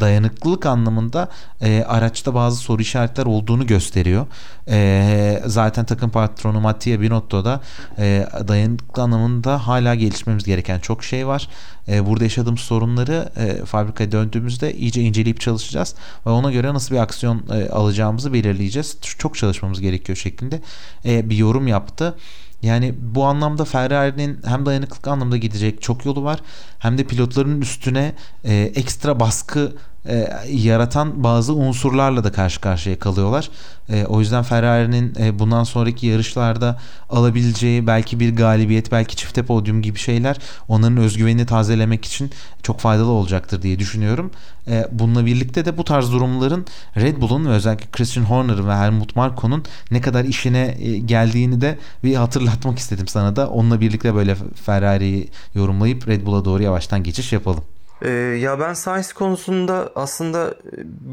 dayanıklılık 0.00 0.66
anlamında 0.66 1.28
e, 1.60 1.84
araçta 1.88 2.34
bazı 2.34 2.56
soru 2.56 2.82
işaretler 2.82 3.26
olduğunu 3.26 3.66
gösteriyor. 3.66 4.26
E, 4.68 5.42
zaten 5.46 5.84
takım 5.84 6.10
patronu 6.10 6.60
Mattia 6.60 7.00
Binotto 7.00 7.44
da 7.44 7.60
e, 7.98 8.26
dayanıklılık 8.48 8.98
anlamında 8.98 9.66
hala 9.66 9.94
gelişmemiz 9.94 10.44
gereken 10.44 10.78
çok 10.78 11.04
şey 11.04 11.26
var. 11.26 11.48
E, 11.88 12.06
burada 12.06 12.24
yaşadığımız 12.24 12.60
sorunları 12.60 13.28
e, 13.36 13.64
fabrikaya 13.64 14.12
döndüğümüzde 14.12 14.74
iyice 14.74 15.02
inceleyip 15.02 15.40
çalışacağız 15.40 15.94
ve 16.26 16.30
ona 16.30 16.52
göre 16.52 16.74
nasıl 16.74 16.94
bir 16.94 17.00
aksiyon 17.00 17.42
e, 17.52 17.68
alacağımızı 17.68 18.32
belirleyeceğiz. 18.32 18.96
Çok 19.02 19.36
çalışmamız 19.36 19.80
gerekiyor 19.80 20.16
şeklinde 20.16 20.60
e, 21.04 21.30
bir 21.30 21.36
yorum 21.36 21.66
yaptı. 21.66 22.16
Yani 22.62 22.94
bu 23.00 23.24
anlamda 23.24 23.64
Ferrari'nin 23.64 24.40
hem 24.44 24.66
dayanıklık 24.66 25.08
anlamda 25.08 25.36
gidecek 25.36 25.82
çok 25.82 26.04
yolu 26.06 26.24
var 26.24 26.40
hem 26.78 26.98
de 26.98 27.04
pilotların 27.04 27.60
üstüne 27.60 28.14
e, 28.44 28.54
ekstra 28.74 29.20
baskı 29.20 29.72
e, 30.08 30.28
yaratan 30.50 31.24
bazı 31.24 31.54
unsurlarla 31.54 32.24
da 32.24 32.32
karşı 32.32 32.60
karşıya 32.60 32.98
kalıyorlar. 32.98 33.50
E, 33.88 34.04
o 34.04 34.20
yüzden 34.20 34.42
Ferrari'nin 34.42 35.14
e, 35.20 35.38
bundan 35.38 35.64
sonraki 35.64 36.06
yarışlarda 36.06 36.78
alabileceği 37.10 37.86
belki 37.86 38.20
bir 38.20 38.36
galibiyet, 38.36 38.92
belki 38.92 39.16
çifte 39.16 39.42
podyum 39.42 39.82
gibi 39.82 39.98
şeyler 39.98 40.36
onların 40.68 40.96
özgüvenini 40.96 41.46
tazelemek 41.46 42.04
için 42.04 42.30
çok 42.62 42.80
faydalı 42.80 43.10
olacaktır 43.10 43.62
diye 43.62 43.78
düşünüyorum. 43.78 44.30
E, 44.68 44.86
bununla 44.92 45.26
birlikte 45.26 45.64
de 45.64 45.78
bu 45.78 45.84
tarz 45.84 46.12
durumların 46.12 46.66
Red 46.96 47.20
Bull'un 47.20 47.46
ve 47.46 47.50
özellikle 47.50 47.90
Christian 47.92 48.24
Horner'ın 48.24 48.68
ve 48.68 48.74
Helmut 48.74 49.16
Marko'nun 49.16 49.64
ne 49.90 50.00
kadar 50.00 50.24
işine 50.24 50.76
e, 50.80 50.98
geldiğini 50.98 51.60
de 51.60 51.78
bir 52.04 52.14
hatırlatmak 52.14 52.78
istedim 52.78 53.08
sana 53.08 53.36
da. 53.36 53.50
Onunla 53.50 53.80
birlikte 53.80 54.14
böyle 54.14 54.36
Ferrari'yi 54.64 55.28
yorumlayıp 55.54 56.08
Red 56.08 56.26
Bull'a 56.26 56.44
doğru 56.44 56.62
yavaştan 56.62 57.02
geçiş 57.02 57.32
yapalım. 57.32 57.64
Ee, 58.04 58.10
ya 58.10 58.60
ben 58.60 58.72
Sainz 58.72 59.12
konusunda 59.12 59.92
aslında 59.94 60.50
e, 60.50 60.54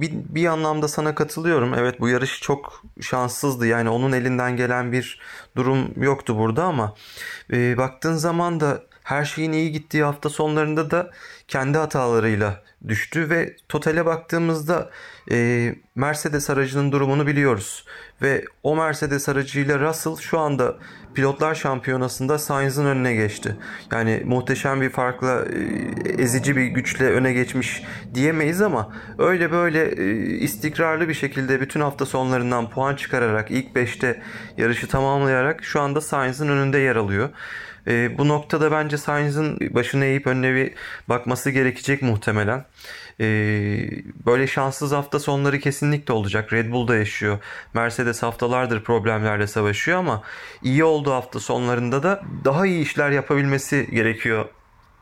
bir, 0.01 0.11
bir 0.13 0.45
anlamda 0.45 0.87
sana 0.87 1.15
katılıyorum. 1.15 1.73
Evet 1.73 1.99
bu 1.99 2.09
yarış 2.09 2.41
çok 2.41 2.83
şanssızdı. 3.01 3.67
Yani 3.67 3.89
onun 3.89 4.11
elinden 4.11 4.57
gelen 4.57 4.91
bir 4.91 5.19
durum 5.55 6.03
yoktu 6.03 6.37
burada 6.37 6.63
ama 6.63 6.95
e, 7.53 7.77
baktığın 7.77 8.13
zaman 8.13 8.59
da 8.59 8.83
her 9.03 9.25
şeyin 9.25 9.51
iyi 9.51 9.71
gittiği 9.71 10.03
hafta 10.03 10.29
sonlarında 10.29 10.91
da 10.91 11.11
kendi 11.49 11.77
hatalarıyla 11.77 12.63
düştü 12.87 13.29
ve 13.29 13.55
totale 13.69 14.05
baktığımızda 14.05 14.89
e, 15.31 15.75
Mercedes 15.95 16.49
aracının 16.49 16.91
durumunu 16.91 17.27
biliyoruz. 17.27 17.85
Ve 18.21 18.45
o 18.63 18.75
Mercedes 18.75 19.29
aracıyla 19.29 19.79
Russell 19.79 20.15
şu 20.15 20.39
anda 20.39 20.75
pilotlar 21.13 21.55
şampiyonasında 21.55 22.39
Sainz'ın 22.39 22.85
önüne 22.85 23.13
geçti. 23.13 23.55
Yani 23.91 24.21
muhteşem 24.25 24.81
bir 24.81 24.89
farkla 24.89 25.45
e, 25.45 26.21
ezici 26.21 26.55
bir 26.55 26.65
güçle 26.65 27.05
öne 27.05 27.33
geçmiş 27.33 27.83
diyemeyiz 28.13 28.61
ama 28.61 28.93
öyle 29.17 29.51
böyle 29.51 29.85
e, 29.85 30.15
istikrarlı 30.19 31.07
bir 31.07 31.13
şekilde 31.13 31.61
bütün 31.61 31.79
hafta 31.79 32.05
sonlarından 32.05 32.69
puan 32.69 32.95
çıkararak 32.95 33.51
ilk 33.51 33.75
5'te 33.75 34.21
yarışı 34.57 34.87
tamamlayarak 34.87 35.63
şu 35.63 35.81
anda 35.81 36.01
Sainz'ın 36.01 36.49
önünde 36.49 36.77
yer 36.77 36.95
alıyor. 36.95 37.29
E, 37.89 38.17
bu 38.17 38.27
noktada 38.27 38.71
bence 38.71 38.97
Sainz'ın 38.97 39.59
başını 39.59 40.05
eğip 40.05 40.27
önüne 40.27 40.55
bir 40.55 40.73
bakması 41.09 41.49
gerekecek 41.49 42.01
muhtemelen. 42.01 42.65
E, 43.19 43.25
böyle 44.25 44.47
şanssız 44.47 44.91
hafta 44.91 45.19
sonları 45.19 45.59
kesinlikle 45.59 46.13
olacak. 46.13 46.53
Red 46.53 46.71
Bull'da 46.71 46.95
yaşıyor. 46.95 47.37
Mercedes 47.73 48.23
haftalardır 48.23 48.83
problemlerle 48.83 49.47
savaşıyor 49.47 49.97
ama 49.97 50.23
iyi 50.63 50.83
olduğu 50.83 51.11
hafta 51.11 51.39
sonlarında 51.39 52.03
da 52.03 52.21
daha 52.45 52.65
iyi 52.65 52.81
işler 52.81 53.11
yapabilmesi 53.11 53.87
gerekiyor 53.91 54.45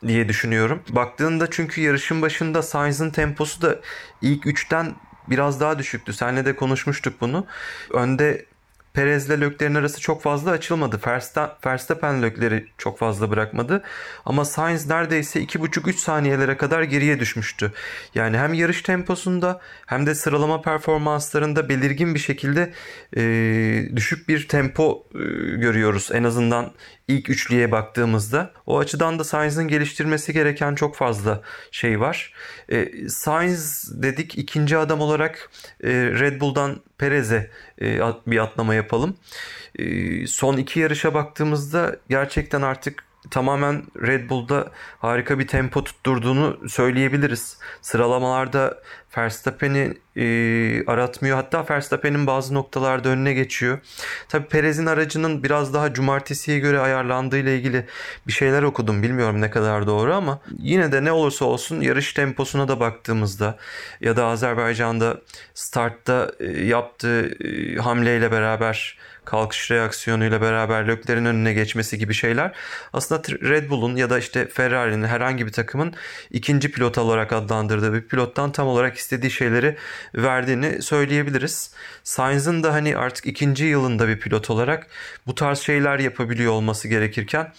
diye 0.07 0.29
düşünüyorum. 0.29 0.83
Baktığında 0.89 1.49
çünkü 1.51 1.81
yarışın 1.81 2.21
başında 2.21 2.61
Sainz'ın 2.61 3.09
temposu 3.09 3.61
da 3.61 3.79
ilk 4.21 4.45
3'ten 4.45 4.95
biraz 5.29 5.61
daha 5.61 5.79
düşüktü. 5.79 6.13
Seninle 6.13 6.45
de 6.45 6.55
konuşmuştuk 6.55 7.21
bunu. 7.21 7.45
Önde 7.91 8.45
Perez 8.97 9.27
ile 9.27 9.39
Lökler'in 9.39 9.75
arası 9.75 10.01
çok 10.01 10.21
fazla 10.21 10.51
açılmadı. 10.51 10.99
Verstappen 11.65 12.23
Lökler'i 12.23 12.67
çok 12.77 12.97
fazla 12.97 13.29
bırakmadı. 13.29 13.83
Ama 14.25 14.45
Sainz 14.45 14.87
neredeyse 14.87 15.43
2,5-3 15.43 15.93
saniyelere 15.93 16.57
kadar 16.57 16.83
geriye 16.83 17.19
düşmüştü. 17.19 17.71
Yani 18.15 18.37
hem 18.37 18.53
yarış 18.53 18.81
temposunda 18.81 19.61
hem 19.85 20.05
de 20.05 20.15
sıralama 20.15 20.61
performanslarında 20.61 21.69
belirgin 21.69 22.15
bir 22.15 22.19
şekilde 22.19 22.73
e, 23.17 23.21
düşük 23.95 24.29
bir 24.29 24.47
tempo 24.47 25.03
e, 25.13 25.17
görüyoruz. 25.55 26.09
En 26.13 26.23
azından 26.23 26.71
ilk 27.07 27.29
üçlüye 27.29 27.71
baktığımızda. 27.71 28.51
O 28.65 28.79
açıdan 28.79 29.19
da 29.19 29.23
Sainz'ın 29.23 29.67
geliştirmesi 29.67 30.33
gereken 30.33 30.75
çok 30.75 30.95
fazla 30.95 31.41
şey 31.71 31.99
var. 31.99 32.33
E, 32.69 33.09
Sainz 33.09 33.91
dedik 34.03 34.37
ikinci 34.37 34.77
adam 34.77 35.01
olarak 35.01 35.49
e, 35.83 35.89
Red 35.91 36.41
Bull'dan 36.41 36.81
Perez'e 36.97 37.51
e, 37.81 37.99
bir 38.27 38.37
atlama 38.37 38.75
yapalım. 38.75 39.17
E, 39.75 40.27
son 40.27 40.57
iki 40.57 40.79
yarışa 40.79 41.13
baktığımızda 41.13 41.95
gerçekten 42.09 42.61
artık 42.61 43.06
tamamen 43.29 43.83
Red 44.01 44.29
Bull'da 44.29 44.71
harika 44.99 45.39
bir 45.39 45.47
tempo 45.47 45.83
tutturduğunu 45.83 46.69
söyleyebiliriz. 46.69 47.57
Sıralamalarda 47.81 48.77
Verstappen'i 49.17 49.97
e, 50.15 50.85
aratmıyor. 50.85 51.35
Hatta 51.35 51.65
Verstappen'in 51.69 52.27
bazı 52.27 52.53
noktalarda 52.53 53.09
önüne 53.09 53.33
geçiyor. 53.33 53.79
Tabi 54.29 54.47
Perez'in 54.47 54.85
aracının 54.85 55.43
biraz 55.43 55.73
daha 55.73 55.93
cumartesiye 55.93 56.59
göre 56.59 56.79
ayarlandığı 56.79 57.37
ile 57.37 57.55
ilgili 57.57 57.85
bir 58.27 58.31
şeyler 58.31 58.63
okudum. 58.63 59.03
Bilmiyorum 59.03 59.41
ne 59.41 59.49
kadar 59.49 59.87
doğru 59.87 60.13
ama 60.13 60.39
yine 60.57 60.91
de 60.91 61.03
ne 61.03 61.11
olursa 61.11 61.45
olsun 61.45 61.81
yarış 61.81 62.13
temposuna 62.13 62.67
da 62.67 62.79
baktığımızda 62.79 63.57
ya 64.01 64.15
da 64.15 64.25
Azerbaycan'da 64.25 65.21
startta 65.53 66.31
e, 66.39 66.65
yaptığı 66.65 67.37
e, 67.43 67.75
hamleyle 67.75 68.31
beraber 68.31 68.97
kalkış 69.27 69.71
reaksiyonuyla 69.71 70.41
beraber 70.41 70.87
Lökler'in 70.87 71.25
önüne 71.25 71.53
geçmesi 71.53 71.97
gibi 71.97 72.13
şeyler 72.13 72.51
aslında 72.93 73.21
Red 73.23 73.69
Bull'un 73.69 73.95
ya 73.95 74.09
da 74.09 74.19
işte 74.19 74.47
Ferrari'nin 74.47 75.05
herhangi 75.05 75.45
bir 75.45 75.51
takımın 75.51 75.93
ikinci 76.31 76.71
pilot 76.71 76.97
olarak 76.97 77.33
adlandırdığı 77.33 77.93
bir 77.93 78.01
pilottan 78.01 78.51
tam 78.51 78.67
olarak 78.67 78.97
istediği 78.97 79.31
şeyleri 79.31 79.77
verdiğini 80.15 80.81
söyleyebiliriz. 80.81 81.71
Sainz'ın 82.03 82.63
da 82.63 82.73
hani 82.73 82.97
artık 82.97 83.25
ikinci 83.25 83.65
yılında 83.65 84.07
bir 84.07 84.19
pilot 84.19 84.49
olarak 84.49 84.87
bu 85.27 85.35
tarz 85.35 85.59
şeyler 85.59 85.99
yapabiliyor 85.99 86.51
olması 86.51 86.87
gerekirken 86.87 87.53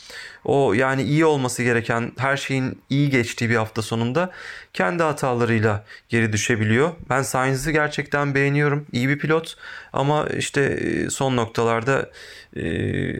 o 0.49 0.73
yani 0.73 1.02
iyi 1.02 1.25
olması 1.25 1.62
gereken 1.62 2.12
her 2.19 2.37
şeyin 2.37 2.83
iyi 2.90 3.11
geçtiği 3.11 3.50
bir 3.50 3.57
hafta 3.57 3.83
sonunda 3.83 4.31
kendi 4.73 5.02
hatalarıyla 5.02 5.85
geri 6.09 6.33
düşebiliyor. 6.33 6.90
Ben 7.11 7.23
Sainz'ı 7.23 7.71
gerçekten 7.71 8.35
beğeniyorum. 8.35 8.87
İyi 8.93 9.09
bir 9.09 9.19
pilot 9.19 9.57
ama 9.93 10.26
işte 10.26 10.61
e, 10.62 11.11
son 11.11 11.37
noktalarda 11.37 12.11
e, 12.57 12.62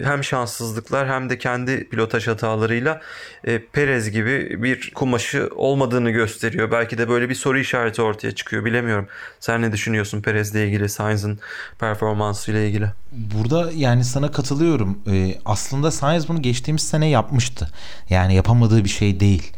hem 0.05 0.25
şanssızlıklar 0.25 1.09
hem 1.09 1.31
de 1.31 1.39
kendi 1.39 1.89
pilotaj 1.89 2.27
hatalarıyla 2.27 3.01
e, 3.45 3.59
Perez 3.73 4.11
gibi 4.11 4.63
bir 4.63 4.93
kumaşı 4.95 5.51
olmadığını 5.55 6.11
gösteriyor. 6.11 6.71
Belki 6.71 6.99
de 6.99 7.09
böyle 7.09 7.29
bir 7.29 7.35
soru 7.35 7.59
işareti 7.59 8.03
ortaya 8.03 8.35
çıkıyor 8.35 8.65
bilemiyorum. 8.65 9.09
Sen 9.41 9.63
ne 9.63 9.73
düşünüyorsun 9.73 10.23
Perez'le 10.23 10.55
ilgili, 10.55 10.89
Sainz'ın 10.89 11.39
performansıyla 11.79 12.61
ilgili? 12.61 12.87
Burada 13.13 13.73
yani 13.73 14.05
sana 14.05 14.31
katılıyorum. 14.31 14.99
aslında 15.45 15.91
Sainz 15.91 16.29
bunu 16.29 16.43
geçtiğimiz 16.43 16.83
sene 16.83 17.09
yapmıştı. 17.09 17.71
Yani 18.11 18.35
yapamadığı 18.35 18.85
bir 18.85 18.89
şey 18.89 19.21
değil. 19.21 19.53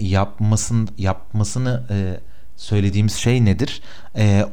yapmasın 0.00 0.88
yapmasını 0.98 1.82
söylediğimiz 2.56 3.14
şey 3.14 3.44
nedir? 3.44 3.82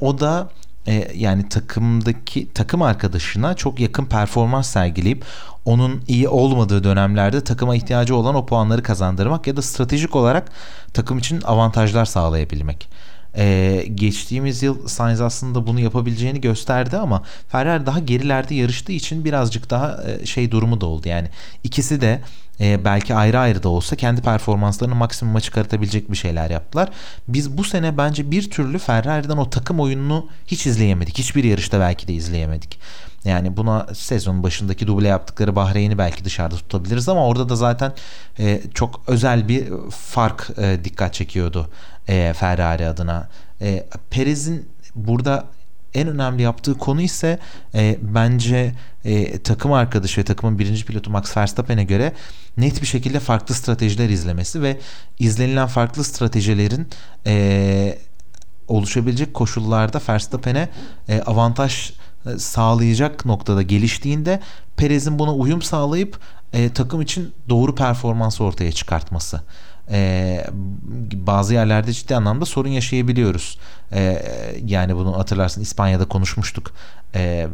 o 0.02 0.20
da 0.20 0.50
e, 0.90 1.12
yani 1.16 1.50
takımdaki 1.50 2.54
takım 2.54 2.82
arkadaşına 2.82 3.54
çok 3.54 3.80
yakın 3.80 4.06
performans 4.06 4.70
sergileyip 4.70 5.26
onun 5.66 6.04
iyi 6.08 6.28
olmadığı 6.30 6.84
dönemlerde 6.84 7.44
takıma 7.44 7.76
ihtiyacı 7.76 8.16
olan 8.16 8.36
o 8.36 8.46
puanları 8.46 8.84
kazandırmak 8.84 9.48
ya 9.48 9.58
da 9.58 9.62
stratejik 9.62 10.16
olarak 10.16 10.52
takım 10.94 11.18
için 11.18 11.42
avantajlar 11.42 12.06
sağlayabilmek. 12.06 12.90
Ee, 13.38 13.86
geçtiğimiz 13.96 14.64
yıl 14.64 14.88
Sainz 14.88 15.22
aslında 15.22 15.68
bunu 15.68 15.80
yapabileceğini 15.80 16.42
gösterdi 16.42 16.98
ama 16.98 17.24
Ferrari 17.48 17.86
daha 17.86 18.00
gerilerde 18.00 18.56
yarıştığı 18.56 18.92
için 18.92 19.26
birazcık 19.26 19.70
daha 19.70 20.04
e, 20.04 20.26
şey 20.26 20.52
durumu 20.52 20.82
da 20.82 20.86
oldu. 20.86 21.08
Yani 21.08 21.30
ikisi 21.64 22.02
de 22.02 22.22
e, 22.60 22.86
belki 22.86 23.16
ayrı 23.16 23.40
ayrı 23.40 23.64
da 23.64 23.70
olsa 23.70 23.96
kendi 23.96 24.22
performanslarını 24.22 24.96
maksimuma 24.96 25.42
çıkartabilecek 25.42 26.12
bir 26.12 26.18
şeyler 26.18 26.50
yaptılar. 26.50 26.90
Biz 27.28 27.58
bu 27.58 27.64
sene 27.64 27.98
bence 27.98 28.32
bir 28.32 28.52
türlü 28.52 28.80
Ferrari'den 28.80 29.38
o 29.38 29.50
takım 29.50 29.80
oyununu 29.80 30.28
hiç 30.48 30.68
izleyemedik. 30.68 31.18
Hiçbir 31.18 31.44
yarışta 31.44 31.80
belki 31.80 32.08
de 32.08 32.14
izleyemedik. 32.14 32.80
Yani 33.26 33.58
buna 33.58 33.88
sezon 33.94 34.44
başındaki 34.44 34.88
duble 34.88 35.08
yaptıkları 35.08 35.56
Bahreyn'i 35.56 35.98
belki 35.98 36.26
dışarıda 36.26 36.56
tutabiliriz 36.56 37.10
ama 37.10 37.28
orada 37.28 37.50
da 37.50 37.56
zaten 37.56 37.94
e, 38.40 38.62
çok 38.74 39.02
özel 39.08 39.48
bir 39.48 39.68
fark 39.90 40.50
e, 40.58 40.84
dikkat 40.84 41.14
çekiyordu 41.14 41.70
e, 42.10 42.34
Ferrari 42.34 42.88
adına. 42.88 43.30
E, 43.62 43.86
Perez'in 44.10 44.70
burada 44.96 45.46
en 45.94 46.08
önemli 46.08 46.42
yaptığı 46.42 46.78
konu 46.78 47.02
ise 47.02 47.40
e, 47.76 47.98
bence 48.02 48.76
e, 49.06 49.40
takım 49.40 49.74
arkadaşı 49.74 50.22
ve 50.22 50.26
takımın 50.26 50.60
birinci 50.60 50.86
pilotu 50.86 51.12
Max 51.12 51.38
Verstappen'e 51.38 51.84
göre 51.84 52.14
net 52.58 52.82
bir 52.82 52.88
şekilde 52.88 53.20
farklı 53.20 53.56
stratejiler 53.56 54.10
izlemesi 54.10 54.62
ve 54.62 54.78
izlenilen 55.20 55.68
farklı 55.68 56.04
stratejilerin 56.04 56.88
e, 57.28 57.98
oluşabilecek 58.68 59.34
koşullarda 59.34 60.02
Verstappen'e 60.10 60.70
e, 61.08 61.22
avantaj 61.22 61.92
e, 62.26 62.38
sağlayacak 62.38 63.26
noktada 63.26 63.62
geliştiğinde 63.62 64.40
Perez'in 64.78 65.20
buna 65.20 65.34
uyum 65.34 65.62
sağlayıp 65.62 66.20
e, 66.54 66.70
takım 66.70 67.02
için 67.02 67.34
doğru 67.50 67.76
performans 67.76 68.42
ortaya 68.42 68.72
çıkartması. 68.72 69.42
E, 69.92 70.46
bazı 71.14 71.54
yerlerde 71.54 71.94
ciddi 71.94 72.16
anlamda 72.16 72.46
sorun 72.46 72.70
yaşayabiliyoruz. 72.70 73.58
E, 73.94 74.24
yani 74.66 74.96
bunu 74.96 75.18
hatırlarsın 75.18 75.62
İspanya'da 75.62 76.06
konuşmuştuk. 76.06 76.72
E, 77.16 77.48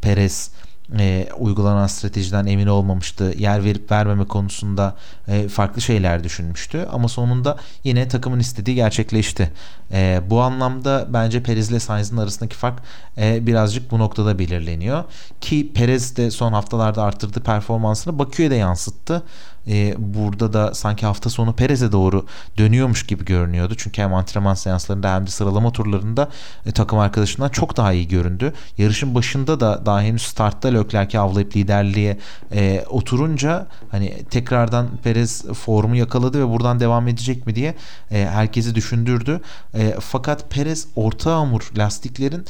Perez 0.00 0.50
e, 0.98 1.28
uygulanan 1.38 1.86
stratejiden 1.86 2.46
emin 2.46 2.66
olmamıştı. 2.66 3.34
Yer 3.38 3.64
verip 3.64 3.90
vermeme 3.90 4.24
konusunda 4.24 4.96
e, 5.28 5.48
farklı 5.48 5.82
şeyler 5.82 6.24
düşünmüştü. 6.24 6.88
Ama 6.92 7.08
sonunda 7.08 7.56
yine 7.84 8.08
takımın 8.08 8.38
istediği 8.38 8.74
gerçekleşti. 8.74 9.52
E, 9.92 10.20
bu 10.30 10.40
anlamda 10.40 11.06
bence 11.08 11.42
Perez 11.42 11.70
ile 11.70 11.80
Sainz'in 11.80 12.16
arasındaki 12.16 12.56
fark 12.56 12.78
e, 13.18 13.46
birazcık 13.46 13.90
bu 13.90 13.98
noktada 13.98 14.38
belirleniyor. 14.38 15.04
Ki 15.40 15.72
Perez 15.74 16.16
de 16.16 16.30
son 16.30 16.52
haftalarda 16.52 17.02
arttırdığı 17.02 17.40
performansını 17.40 18.18
Bakü'ye 18.18 18.50
de 18.50 18.54
yansıttı 18.54 19.22
e, 19.68 19.94
burada 19.98 20.52
da 20.52 20.74
sanki 20.74 21.06
hafta 21.06 21.30
sonu 21.30 21.52
Perez'e 21.52 21.92
doğru 21.92 22.26
dönüyormuş 22.58 23.06
gibi 23.06 23.24
görünüyordu. 23.24 23.74
Çünkü 23.76 24.02
hem 24.02 24.14
antrenman 24.14 24.54
seanslarında 24.54 25.14
hem 25.14 25.26
de 25.26 25.30
sıralama 25.30 25.72
turlarında 25.72 26.28
e, 26.66 26.72
takım 26.72 26.98
arkadaşından 26.98 27.48
çok 27.48 27.76
daha 27.76 27.92
iyi 27.92 28.08
göründü. 28.08 28.52
Yarışın 28.78 29.14
başında 29.14 29.60
da 29.60 29.86
daha 29.86 30.02
henüz 30.02 30.22
startta 30.22 30.68
Leclerc'i 30.68 31.18
avlayıp 31.18 31.56
liderliğe 31.56 32.18
e, 32.52 32.84
oturunca 32.88 33.66
hani 33.90 34.24
tekrardan 34.30 34.88
Perez 35.04 35.44
formu 35.44 35.96
yakaladı 35.96 36.40
ve 36.40 36.48
buradan 36.52 36.80
devam 36.80 37.08
edecek 37.08 37.46
mi 37.46 37.54
diye 37.54 37.74
e, 38.10 38.26
herkesi 38.26 38.74
düşündürdü. 38.74 39.40
E, 39.74 39.96
fakat 40.00 40.50
Perez 40.50 40.86
orta 40.96 41.36
hamur 41.36 41.70
lastiklerin 41.76 42.44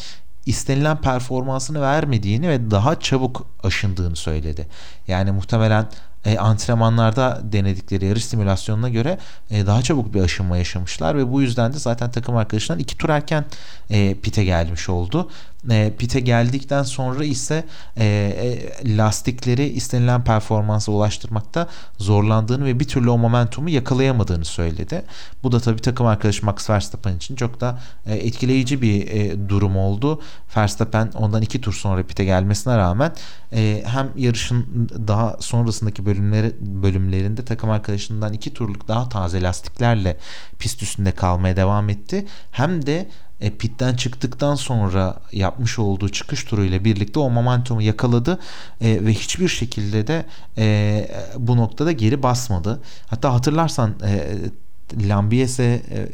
istenilen 0.46 0.96
performansını 0.96 1.80
vermediğini 1.80 2.48
ve 2.48 2.70
daha 2.70 3.00
çabuk 3.00 3.46
aşındığını 3.62 4.16
söyledi. 4.16 4.66
Yani 5.08 5.32
muhtemelen 5.32 5.86
e, 6.24 6.38
antrenmanlarda 6.38 7.40
denedikleri 7.42 8.06
yarış 8.06 8.24
simülasyonuna 8.24 8.88
göre 8.88 9.18
e, 9.50 9.66
daha 9.66 9.82
çabuk 9.82 10.14
bir 10.14 10.20
aşınma 10.20 10.56
yaşamışlar 10.56 11.16
ve 11.16 11.32
bu 11.32 11.42
yüzden 11.42 11.72
de 11.72 11.78
zaten 11.78 12.10
takım 12.10 12.36
arkadaşından 12.36 12.78
iki 12.78 12.98
tur 12.98 13.08
erken 13.08 13.44
e, 13.90 14.14
pite 14.14 14.44
gelmiş 14.44 14.88
oldu 14.88 15.30
e, 15.70 15.92
pite 15.98 16.20
geldikten 16.20 16.82
sonra 16.82 17.24
ise 17.24 17.64
e, 17.96 18.04
e, 18.04 18.96
lastikleri 18.96 19.64
istenilen 19.66 20.24
performansa 20.24 20.92
ulaştırmakta 20.92 21.68
zorlandığını 21.98 22.64
ve 22.64 22.80
bir 22.80 22.88
türlü 22.88 23.10
o 23.10 23.18
momentumu 23.18 23.70
yakalayamadığını 23.70 24.44
söyledi. 24.44 25.04
Bu 25.42 25.52
da 25.52 25.60
tabii 25.60 25.80
takım 25.80 26.06
arkadaşı 26.06 26.46
Max 26.46 26.70
Verstappen 26.70 27.16
için 27.16 27.36
çok 27.36 27.60
da 27.60 27.80
e, 28.06 28.14
etkileyici 28.14 28.82
bir 28.82 29.08
e, 29.08 29.48
durum 29.48 29.76
oldu. 29.76 30.20
Verstappen 30.56 31.10
ondan 31.14 31.42
iki 31.42 31.60
tur 31.60 31.72
sonra 31.72 32.02
pite 32.02 32.24
gelmesine 32.24 32.76
rağmen 32.76 33.12
e, 33.52 33.82
hem 33.86 34.10
yarışın 34.16 34.88
daha 35.06 35.36
sonrasındaki 35.40 36.06
bölümleri 36.06 36.52
bölümlerinde 36.60 37.44
takım 37.44 37.70
arkadaşından 37.70 38.32
iki 38.32 38.54
turluk 38.54 38.88
daha 38.88 39.08
taze 39.08 39.42
lastiklerle 39.42 40.16
pist 40.58 40.82
üstünde 40.82 41.12
kalmaya 41.12 41.56
devam 41.56 41.88
etti. 41.88 42.26
Hem 42.50 42.86
de 42.86 43.08
e, 43.42 43.50
pitten 43.50 43.94
çıktıktan 43.94 44.54
sonra 44.54 45.20
yapmış 45.32 45.78
olduğu 45.78 46.08
çıkış 46.08 46.44
turuyla 46.44 46.84
birlikte 46.84 47.20
o 47.20 47.30
momentumu 47.30 47.82
yakaladı 47.82 48.38
e, 48.80 49.04
ve 49.04 49.12
hiçbir 49.12 49.48
şekilde 49.48 50.06
de 50.06 50.26
e, 50.58 51.08
bu 51.38 51.56
noktada 51.56 51.92
geri 51.92 52.22
basmadı. 52.22 52.80
Hatta 53.06 53.34
hatırlarsan 53.34 53.94
e, 54.04 55.08
Lambiese 55.08 55.82
e, 55.90 56.08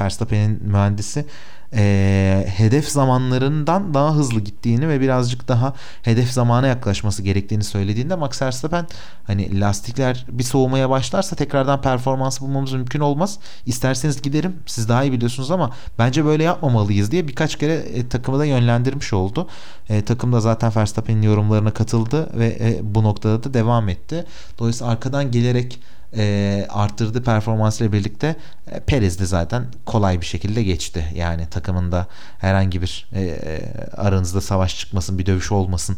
Verstappen'in 0.00 0.62
mühendisi 0.62 1.26
e, 1.74 2.46
hedef 2.56 2.88
zamanlarından 2.88 3.94
daha 3.94 4.14
hızlı 4.14 4.40
gittiğini 4.40 4.88
ve 4.88 5.00
birazcık 5.00 5.48
daha 5.48 5.74
hedef 6.02 6.30
zamana 6.30 6.66
yaklaşması 6.66 7.22
gerektiğini 7.22 7.64
söylediğinde 7.64 8.14
Max 8.14 8.42
Verstappen 8.42 8.86
hani 9.24 9.60
lastikler 9.60 10.26
bir 10.28 10.44
soğumaya 10.44 10.90
başlarsa 10.90 11.36
tekrardan 11.36 11.80
performansı 11.80 12.40
bulmamız 12.40 12.72
mümkün 12.72 13.00
olmaz. 13.00 13.38
İsterseniz 13.66 14.22
giderim 14.22 14.56
siz 14.66 14.88
daha 14.88 15.04
iyi 15.04 15.12
biliyorsunuz 15.12 15.50
ama 15.50 15.70
bence 15.98 16.24
böyle 16.24 16.42
yapmamalıyız 16.42 17.10
diye 17.10 17.28
birkaç 17.28 17.56
kere 17.56 17.74
e, 17.74 18.08
takımı 18.08 18.38
da 18.38 18.44
yönlendirmiş 18.44 19.12
oldu. 19.12 19.48
E, 19.88 20.04
takım 20.04 20.32
da 20.32 20.40
zaten 20.40 20.72
Verstappen'in 20.76 21.22
yorumlarına 21.22 21.70
katıldı 21.70 22.30
ve 22.38 22.46
e, 22.60 22.78
bu 22.82 23.02
noktada 23.02 23.44
da 23.44 23.54
devam 23.54 23.88
etti. 23.88 24.24
Dolayısıyla 24.58 24.92
arkadan 24.92 25.30
gelerek 25.30 25.80
e, 26.16 26.66
arttırdığı 26.70 27.22
performansıyla 27.22 27.92
birlikte 27.92 28.36
e, 28.70 28.80
Perez 28.80 29.20
de 29.20 29.26
zaten 29.26 29.64
kolay 29.86 30.20
bir 30.20 30.26
şekilde 30.26 30.62
geçti. 30.62 31.04
Yani 31.14 31.46
takımında 31.46 32.06
herhangi 32.38 32.82
bir 32.82 33.08
e, 33.12 33.22
e, 33.22 33.60
aranızda 33.96 34.40
savaş 34.40 34.78
çıkmasın, 34.78 35.18
bir 35.18 35.26
dövüş 35.26 35.52
olmasın 35.52 35.96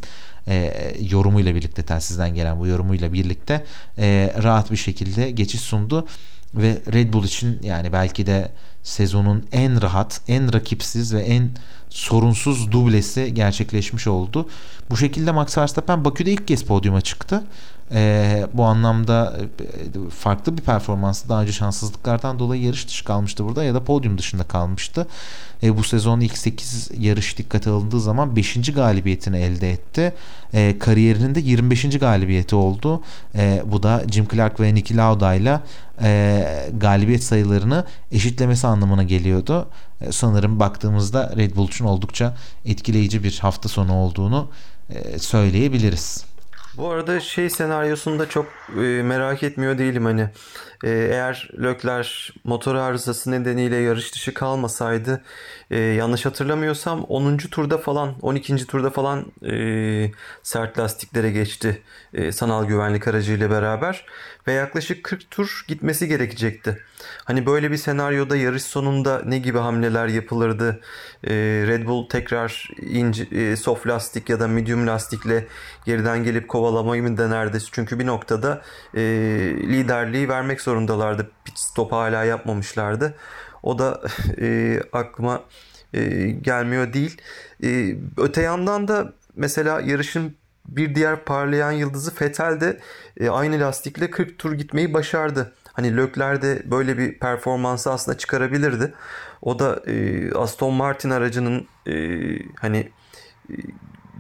e, 0.49 0.75
yorumuyla 1.11 1.55
birlikte 1.55 1.83
telsizden 1.83 2.35
gelen 2.35 2.61
bu 2.61 2.67
yorumuyla 2.67 3.13
birlikte 3.13 3.65
e, 3.99 4.35
rahat 4.43 4.71
bir 4.71 4.77
şekilde 4.77 5.31
geçiş 5.31 5.61
sundu 5.61 6.07
ve 6.55 6.79
Red 6.93 7.13
Bull 7.13 7.25
için 7.25 7.61
yani 7.63 7.93
belki 7.93 8.27
de 8.27 8.53
sezonun 8.83 9.47
en 9.53 9.83
rahat, 9.83 10.21
en 10.29 10.53
rakipsiz 10.53 11.15
ve 11.15 11.21
en 11.21 11.51
sorunsuz 11.91 12.73
dublesi 12.73 13.35
gerçekleşmiş 13.35 14.07
oldu. 14.07 14.49
Bu 14.91 14.97
şekilde 14.97 15.33
Max 15.33 15.59
Verstappen 15.59 16.05
Bakü'de 16.05 16.33
ilk 16.33 16.49
kez 16.49 16.65
podyuma 16.65 17.01
çıktı. 17.01 17.45
E, 17.93 18.47
bu 18.55 18.65
anlamda 18.65 19.39
e, 19.41 20.11
farklı 20.11 20.57
bir 20.57 20.63
performansı 20.63 21.29
daha 21.29 21.43
önce 21.43 21.53
şanssızlıklardan 21.53 22.39
dolayı 22.39 22.63
yarış 22.63 22.89
dışı 22.89 23.05
kalmıştı 23.05 23.45
burada 23.45 23.65
ya 23.65 23.75
da 23.75 23.85
podyum 23.85 24.19
dışında 24.19 24.45
kalmıştı. 24.45 25.07
E, 25.63 25.77
bu 25.77 25.85
sezon 25.85 26.21
ilk 26.21 26.39
8 26.39 26.91
yarış 26.99 27.39
dikkate 27.39 27.71
alındığı 27.71 28.01
zaman 28.01 28.37
5. 28.37 28.75
galibiyetini 28.75 29.39
elde 29.39 29.71
etti. 29.71 30.15
E, 30.55 30.79
kariyerinin 30.79 31.35
de 31.35 31.41
25. 31.41 31.99
galibiyeti 31.99 32.57
oldu. 32.57 33.03
E, 33.35 33.63
bu 33.67 33.83
da 33.83 34.03
Jim 34.11 34.29
Clark 34.29 34.61
ve 34.61 34.75
Niki 34.75 34.97
Lauda 34.97 35.35
ile 35.35 35.61
e, 36.03 36.71
galibiyet 36.77 37.25
sayılarını 37.25 37.85
eşitlemesi 38.13 38.67
anlamına 38.67 39.03
geliyordu. 39.03 39.69
E, 40.01 40.13
sanırım 40.13 40.61
baktığımızda 40.61 41.35
Red 41.37 41.57
Bull 41.57 41.69
için 41.69 41.85
oldukça 41.85 42.37
etkileyici 42.65 43.25
bir 43.25 43.39
hafta 43.39 43.69
sonu 43.69 43.95
olduğunu 43.95 44.49
e, 44.91 45.19
söyleyebiliriz. 45.19 46.25
Bu 46.79 46.89
arada 46.91 47.21
şey 47.21 47.51
senaryosunda 47.51 48.29
çok 48.29 48.47
e, 48.77 49.03
merak 49.03 49.43
etmiyor 49.43 49.79
değilim 49.79 50.05
hani 50.05 50.31
e, 50.85 50.91
eğer 50.91 51.51
Leclerc 51.63 52.11
motor 52.45 52.75
arızası 52.75 53.31
nedeniyle 53.31 53.77
yarış 53.77 54.15
dışı 54.15 54.35
kalmasaydı 54.35 55.23
e, 55.71 55.79
yanlış 55.79 56.27
hatırlamıyorsam 56.27 57.05
10. 57.05 57.37
turda 57.37 57.79
falan 57.79 58.15
12. 58.23 58.67
turda 58.67 58.91
falan 58.91 59.27
e, 59.47 60.11
sert 60.43 60.79
lastiklere 60.79 61.31
geçti 61.31 61.83
e, 62.15 62.33
sanal 62.33 62.65
güvenlik 62.65 63.09
aracıyla 63.09 63.51
beraber 63.51 64.05
ve 64.47 64.53
yaklaşık 64.53 65.05
40 65.05 65.31
tur 65.31 65.65
gitmesi 65.69 66.09
gerekecekti. 66.09 66.79
Hani 67.25 67.47
böyle 67.47 67.71
bir 67.71 67.77
senaryoda 67.77 68.37
yarış 68.37 68.63
sonunda 68.63 69.23
ne 69.25 69.39
gibi 69.39 69.59
hamleler 69.59 70.07
yapılırdı? 70.07 70.81
E, 71.25 71.31
Red 71.67 71.87
Bull 71.87 72.09
tekrar 72.09 72.69
ince, 72.81 73.23
e, 73.23 73.57
soft 73.57 73.87
lastik 73.87 74.29
ya 74.29 74.41
da 74.41 74.49
medium 74.49 74.87
lastikle 74.87 75.47
geriden 75.85 76.25
gelip 76.25 76.49
kovalamayı 76.49 77.03
mı 77.03 77.17
denerdi? 77.17 77.59
Çünkü 77.73 77.99
bir 77.99 78.07
noktada 78.07 78.63
e, 78.95 79.01
liderliği 79.63 80.29
vermek 80.29 80.61
zorundalardı. 80.69 81.31
Pit 81.45 81.59
stop 81.59 81.93
hala 81.93 82.25
yapmamışlardı. 82.25 83.15
O 83.63 83.79
da 83.79 84.01
e, 84.41 84.81
aklıma 84.93 85.45
e, 85.95 86.31
gelmiyor 86.31 86.93
değil. 86.93 87.21
E, 87.65 87.97
öte 88.17 88.43
yandan 88.43 88.89
da 88.89 89.13
mesela 89.37 89.81
yarışın 89.81 90.37
bir 90.69 90.95
diğer 90.95 91.25
parlayan 91.25 91.73
yıldızı 91.73 92.13
Vettel 92.21 92.61
de 92.61 92.81
e, 93.21 93.29
aynı 93.29 93.61
lastikle 93.61 94.11
40 94.11 94.39
tur 94.39 94.53
gitmeyi 94.53 94.95
başardı. 94.95 95.53
Hani 95.73 95.97
Lökler 95.97 96.43
de 96.43 96.63
böyle 96.71 96.99
bir 96.99 97.19
performansı 97.19 97.93
aslında 97.93 98.19
çıkarabilirdi. 98.19 98.95
O 99.43 99.59
da 99.59 99.83
e, 99.87 100.31
Aston 100.33 100.75
Martin 100.75 101.11
aracının 101.11 101.67
e, 101.87 101.95
hani 102.61 102.91
e, 103.51 103.55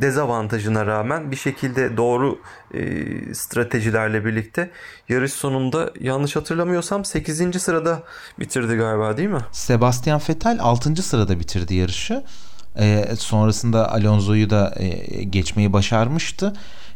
dezavantajına 0.00 0.86
rağmen 0.86 1.30
bir 1.30 1.36
şekilde 1.36 1.96
doğru 1.96 2.38
e, 2.74 3.34
stratejilerle 3.34 4.24
birlikte 4.24 4.70
yarış 5.08 5.32
sonunda 5.32 5.90
yanlış 6.00 6.36
hatırlamıyorsam 6.36 7.04
8. 7.04 7.62
sırada 7.62 8.02
bitirdi 8.40 8.76
galiba 8.76 9.16
değil 9.16 9.28
mi? 9.28 9.40
Sebastian 9.52 10.20
Vettel 10.28 10.58
6. 10.60 11.02
sırada 11.02 11.40
bitirdi 11.40 11.74
yarışı. 11.74 12.24
E, 12.78 13.16
sonrasında 13.16 13.92
Alonso'yu 13.92 14.50
da 14.50 14.74
e, 14.76 14.88
geçmeyi 15.22 15.72
başarmıştı. 15.72 16.52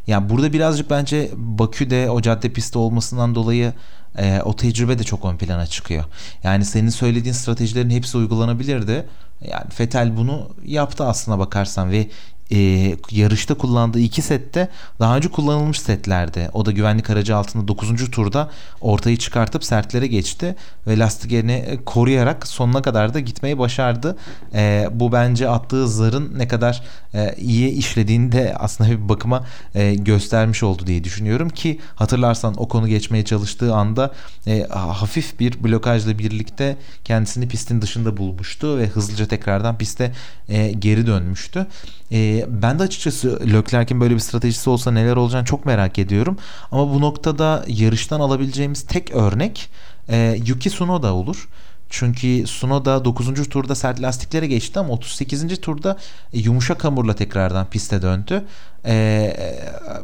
Yani 0.07 0.31
burada 0.31 0.53
birazcık 0.53 0.91
bence 0.91 1.31
Bakü'de 1.35 2.11
o 2.11 2.21
cadde 2.21 2.53
pisti 2.53 2.79
olmasından 2.79 3.35
dolayı 3.35 3.73
e, 4.19 4.41
o 4.45 4.57
tecrübe 4.57 4.99
de 4.99 5.05
çok 5.05 5.25
ön 5.25 5.37
plana 5.37 5.67
çıkıyor. 5.67 6.05
Yani 6.43 6.65
senin 6.65 6.89
söylediğin 6.89 7.35
stratejilerin 7.35 7.91
hepsi 7.91 8.17
uygulanabilirdi. 8.17 9.07
Yani 9.51 9.71
Fetel 9.71 10.17
bunu 10.17 10.49
yaptı 10.65 11.05
aslına 11.05 11.39
bakarsan 11.39 11.91
ve 11.91 12.09
e, 12.53 12.97
yarışta 13.11 13.55
kullandığı 13.55 14.01
iki 14.01 14.23
sette 14.23 14.69
daha 15.01 15.17
önce 15.17 15.29
kullanılmış 15.29 15.81
setlerdi. 15.81 16.51
O 16.53 16.67
da 16.67 16.71
güvenlik 16.71 17.11
aracı 17.11 17.37
altında 17.37 17.69
9. 17.69 18.11
turda 18.11 18.51
ortayı 18.81 19.17
çıkartıp 19.17 19.65
sertlere 19.65 20.07
geçti 20.07 20.57
ve 20.87 20.99
lastiklerini 20.99 21.79
koruyarak 21.87 22.47
sonuna 22.47 22.83
kadar 22.83 23.15
da 23.15 23.21
gitmeyi 23.21 23.59
başardı. 23.59 24.17
E, 24.55 24.89
bu 24.93 25.13
bence 25.13 25.49
attığı 25.49 25.89
zarın 25.89 26.39
ne 26.39 26.49
kadar 26.49 26.83
e, 27.15 27.35
iyi 27.39 27.69
işlediğini 27.69 28.33
de 28.33 28.55
aslında 28.59 28.91
bir 28.91 29.09
bakıma 29.09 29.45
e, 29.75 29.95
göstermiş 29.95 30.63
oldu 30.63 30.87
diye 30.87 31.05
düşünüyorum 31.05 31.49
ki 31.49 31.81
hatırlarsan 31.95 32.55
o 32.57 32.69
konu 32.69 32.89
geçmeye 32.89 33.25
çalıştığı 33.25 33.75
anda 33.75 34.02
e, 34.47 34.63
hafif 34.71 35.41
bir 35.41 35.65
blokajla 35.65 36.19
birlikte 36.19 36.77
kendisini 37.05 37.49
pistin 37.49 37.83
dışında 37.83 38.17
bulmuştu 38.17 38.79
ve 38.79 38.87
hızlıca 38.87 39.27
tekrardan 39.27 39.79
piste 39.79 40.13
e, 40.49 40.73
geri 40.73 41.07
dönmüştü. 41.07 41.67
E, 42.13 42.45
ben 42.49 42.79
de 42.79 42.83
açıkçası 42.83 43.41
Leclerc'in 43.53 44.01
böyle 44.01 44.15
bir 44.15 44.21
stratejisi 44.21 44.71
olsa 44.71 44.91
neler 44.91 45.17
olacağını 45.17 45.45
çok 45.45 45.67
merak 45.67 45.99
ediyorum. 45.99 46.37
Ama 46.73 46.95
bu 46.95 47.01
noktada 47.01 47.65
yarıştan 47.69 48.21
alabileceğimiz 48.21 48.83
tek 48.83 49.11
örnek 49.11 49.71
e, 50.09 50.41
Yuki 50.47 50.71
Tsunoda 50.71 51.15
olur. 51.15 51.49
Çünkü 51.93 52.47
Sunoda 52.47 53.05
9. 53.05 53.49
turda 53.49 53.75
sert 53.75 54.03
lastiklere 54.03 54.47
geçti 54.47 54.79
ama 54.79 54.93
38. 54.93 55.61
turda 55.61 55.97
e, 56.33 56.39
yumuşak 56.39 56.85
hamurla 56.85 57.15
tekrardan 57.15 57.67
piste 57.67 58.03
döndü. 58.03 58.45
E, 58.87 59.37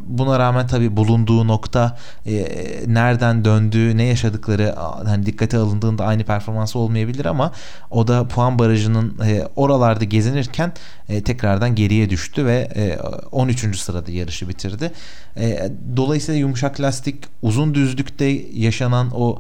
buna 0.01 0.39
rağmen 0.39 0.67
tabii 0.67 0.97
bulunduğu 0.97 1.47
nokta 1.47 1.99
e, 2.27 2.45
nereden 2.87 3.45
döndüğü, 3.45 3.97
ne 3.97 4.05
yaşadıkları 4.05 4.75
hani 5.07 5.27
dikkate 5.27 5.59
alındığında 5.59 6.05
aynı 6.05 6.25
performansı 6.25 6.79
olmayabilir 6.79 7.25
ama 7.25 7.53
o 7.91 8.09
da 8.09 8.29
puan 8.29 8.59
barajının 8.59 9.19
e, 9.27 9.49
oralarda 9.57 10.05
gezinirken 10.05 10.73
e, 11.09 11.23
tekrardan 11.23 11.75
geriye 11.75 12.11
düştü 12.11 12.47
ve 12.47 12.69
e, 12.77 12.99
13. 13.33 13.79
sırada 13.79 14.11
yarışı 14.11 14.49
bitirdi. 14.49 14.93
E, 15.37 15.71
dolayısıyla 15.97 16.41
yumuşak 16.41 16.81
lastik 16.81 17.25
uzun 17.43 17.75
düzlükte 17.75 18.25
yaşanan 18.53 19.11
o 19.15 19.39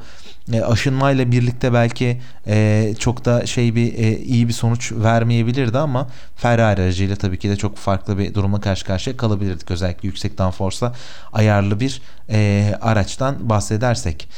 e, 0.53 0.63
aşınmayla 0.63 1.33
birlikte 1.33 1.73
belki 1.73 2.21
e, 2.47 2.95
çok 2.99 3.25
da 3.25 3.47
şey 3.47 3.75
bir 3.75 3.95
e, 3.95 4.19
iyi 4.19 4.49
bir 4.49 4.53
sonuç 4.53 4.93
vermeyebilirdi 4.93 5.79
ama 5.79 6.09
Ferrari 6.37 6.83
aracıyla 6.83 7.17
tabii 7.17 7.39
ki 7.39 7.51
de 7.51 7.57
çok 7.57 7.77
farklı 7.77 8.19
bir 8.19 8.35
durumla 8.35 8.61
karşı 8.61 8.85
karşıya 8.85 9.17
kalabilirdik. 9.17 9.71
Özellikle 9.71 10.09
yüksek 10.09 10.39
downforce'la 10.39 10.95
ayarlı 11.33 11.81
bir 11.81 12.03
e, 12.31 12.75
araçtan 12.81 13.49
bahsedersek. 13.49 14.29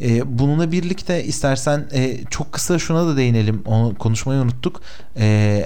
E, 0.00 0.38
bununla 0.38 0.72
birlikte 0.72 1.24
istersen 1.24 1.88
e, 1.92 2.24
çok 2.30 2.52
kısa 2.52 2.78
şuna 2.78 3.06
da 3.06 3.16
değinelim. 3.16 3.62
Onu 3.66 3.94
konuşmayı 3.94 4.40
unuttuk. 4.40 4.82
E, 5.16 5.64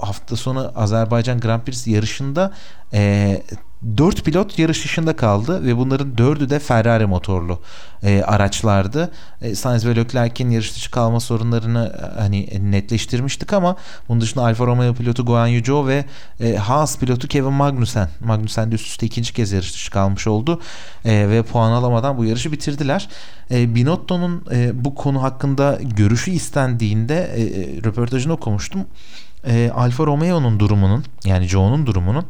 hafta 0.00 0.36
sonu 0.36 0.72
Azerbaycan 0.76 1.40
Grand 1.40 1.62
Prix 1.62 1.86
yarışında 1.86 2.52
e, 2.92 3.42
4 3.96 4.24
pilot 4.24 4.58
yarış 4.58 4.84
dışında 4.84 5.16
kaldı 5.16 5.64
ve 5.64 5.76
bunların 5.76 6.12
4'ü 6.12 6.50
de 6.50 6.58
Ferrari 6.58 7.06
motorlu 7.06 7.60
e, 8.02 8.22
araçlardı. 8.22 9.10
E, 9.42 9.54
Sainz 9.54 9.86
ve 9.86 9.96
Leclerc'in 9.96 10.50
yarış 10.50 10.74
dışı 10.74 10.90
kalma 10.90 11.20
sorunlarını 11.20 11.92
e, 12.02 12.20
hani 12.20 12.48
netleştirmiştik 12.70 13.52
ama 13.52 13.76
bunun 14.08 14.20
dışında 14.20 14.44
Alfa 14.44 14.66
Romeo 14.66 14.94
pilotu 14.94 15.26
Guan 15.26 15.46
Yu 15.46 15.64
Zhou 15.64 15.86
ve 15.86 16.04
e, 16.40 16.56
Haas 16.56 16.98
pilotu 16.98 17.28
Kevin 17.28 17.52
Magnussen. 17.52 18.08
Magnussen 18.20 18.70
de 18.70 18.74
üst 18.74 18.86
üste 18.86 19.06
ikinci 19.06 19.32
kez 19.32 19.52
yarış 19.52 19.74
dışı 19.74 19.90
kalmış 19.90 20.26
oldu 20.26 20.60
e, 21.04 21.28
ve 21.28 21.42
puan 21.42 21.72
alamadan 21.72 22.18
bu 22.18 22.24
yarışı 22.24 22.52
bitirdiler. 22.52 23.08
E, 23.50 23.74
Binotto'nun 23.74 24.44
e, 24.52 24.84
bu 24.84 24.94
konu 24.94 25.22
hakkında 25.22 25.78
görüşü 25.82 26.30
istendiğinde 26.30 27.32
e, 27.34 27.42
e 27.42 27.82
röportajını 27.84 28.32
okumuştum. 28.32 28.86
E, 29.46 29.70
Alfa 29.74 30.06
Romeo'nun 30.06 30.60
durumunun 30.60 31.04
yani 31.24 31.48
Zhou'nun 31.48 31.86
durumunun 31.86 32.24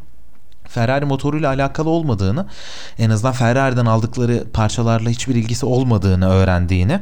Ferrari 0.69 1.05
motoruyla 1.05 1.49
alakalı 1.49 1.89
olmadığını, 1.89 2.45
en 2.99 3.09
azından 3.09 3.33
Ferrari'den 3.33 3.85
aldıkları 3.85 4.43
parçalarla 4.53 5.09
hiçbir 5.09 5.35
ilgisi 5.35 5.65
olmadığını 5.65 6.29
öğrendiğini 6.29 6.99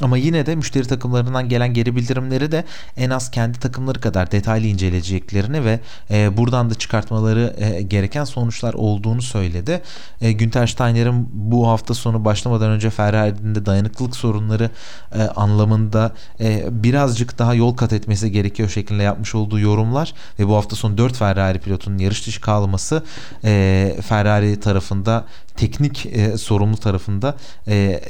ama 0.00 0.16
yine 0.16 0.46
de 0.46 0.54
müşteri 0.56 0.86
takımlarından 0.86 1.48
gelen 1.48 1.74
geri 1.74 1.96
bildirimleri 1.96 2.52
de 2.52 2.64
en 2.96 3.10
az 3.10 3.30
kendi 3.30 3.58
takımları 3.58 4.00
kadar 4.00 4.30
detaylı 4.30 4.66
inceleyeceklerini 4.66 5.64
ve 5.64 5.80
e, 6.10 6.36
buradan 6.36 6.70
da 6.70 6.74
çıkartmaları 6.74 7.54
e, 7.58 7.82
gereken 7.82 8.24
sonuçlar 8.24 8.74
olduğunu 8.74 9.22
söyledi. 9.22 9.82
E, 10.20 10.32
Günter 10.32 10.66
Steiner'in 10.66 11.28
bu 11.32 11.68
hafta 11.68 11.94
sonu 11.94 12.24
başlamadan 12.24 12.70
önce 12.70 12.90
Ferrari'nin 12.90 13.54
de 13.54 13.66
dayanıklılık 13.66 14.16
sorunları 14.16 14.70
e, 15.14 15.22
anlamında 15.22 16.12
e, 16.40 16.64
birazcık 16.70 17.38
daha 17.38 17.54
yol 17.54 17.76
kat 17.76 17.92
etmesi 17.92 18.32
gerekiyor 18.32 18.68
şeklinde 18.68 19.02
yapmış 19.02 19.34
olduğu 19.34 19.58
yorumlar 19.58 20.14
ve 20.38 20.48
bu 20.48 20.56
hafta 20.56 20.76
sonu 20.76 20.98
4 20.98 21.16
Ferrari 21.16 21.58
pilotunun 21.58 21.98
yarış 21.98 22.26
dışı 22.26 22.40
kalması 22.40 23.02
e, 23.44 23.96
Ferrari 24.08 24.60
tarafında 24.60 25.26
teknik 25.56 26.06
e, 26.06 26.36
sorumlu 26.36 26.76
tarafında 26.76 27.36
e, 27.68 28.00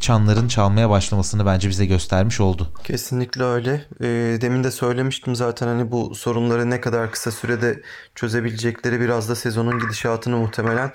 çanların 0.00 0.48
çalmaya 0.48 0.90
başlamasını 0.90 1.46
bence 1.46 1.68
bize 1.68 1.86
göstermiş 1.86 2.40
oldu. 2.40 2.68
Kesinlikle 2.84 3.44
öyle. 3.44 3.84
E, 4.00 4.06
demin 4.40 4.64
de 4.64 4.70
söylemiştim 4.70 5.36
zaten 5.36 5.66
hani 5.66 5.90
bu 5.92 6.14
sorunları 6.14 6.70
ne 6.70 6.80
kadar 6.80 7.10
kısa 7.10 7.30
sürede 7.30 7.82
çözebilecekleri 8.16 9.00
biraz 9.00 9.28
da 9.28 9.34
sezonun 9.34 9.78
gidişatını 9.78 10.36
muhtemelen 10.36 10.92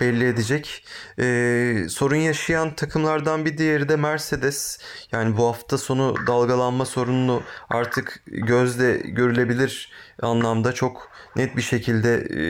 belli 0.00 0.28
edecek. 0.28 0.84
E, 1.18 1.86
sorun 1.88 2.16
yaşayan 2.16 2.74
takımlardan 2.74 3.44
bir 3.44 3.58
diğeri 3.58 3.88
de 3.88 3.96
Mercedes. 3.96 4.78
Yani 5.12 5.36
bu 5.36 5.46
hafta 5.46 5.78
sonu 5.78 6.14
dalgalanma 6.26 6.84
sorununu 6.84 7.42
artık 7.70 8.22
gözle 8.26 8.96
görülebilir 8.96 9.92
anlamda 10.22 10.72
çok 10.72 11.10
net 11.36 11.56
bir 11.56 11.62
şekilde 11.62 12.14
e, 12.16 12.44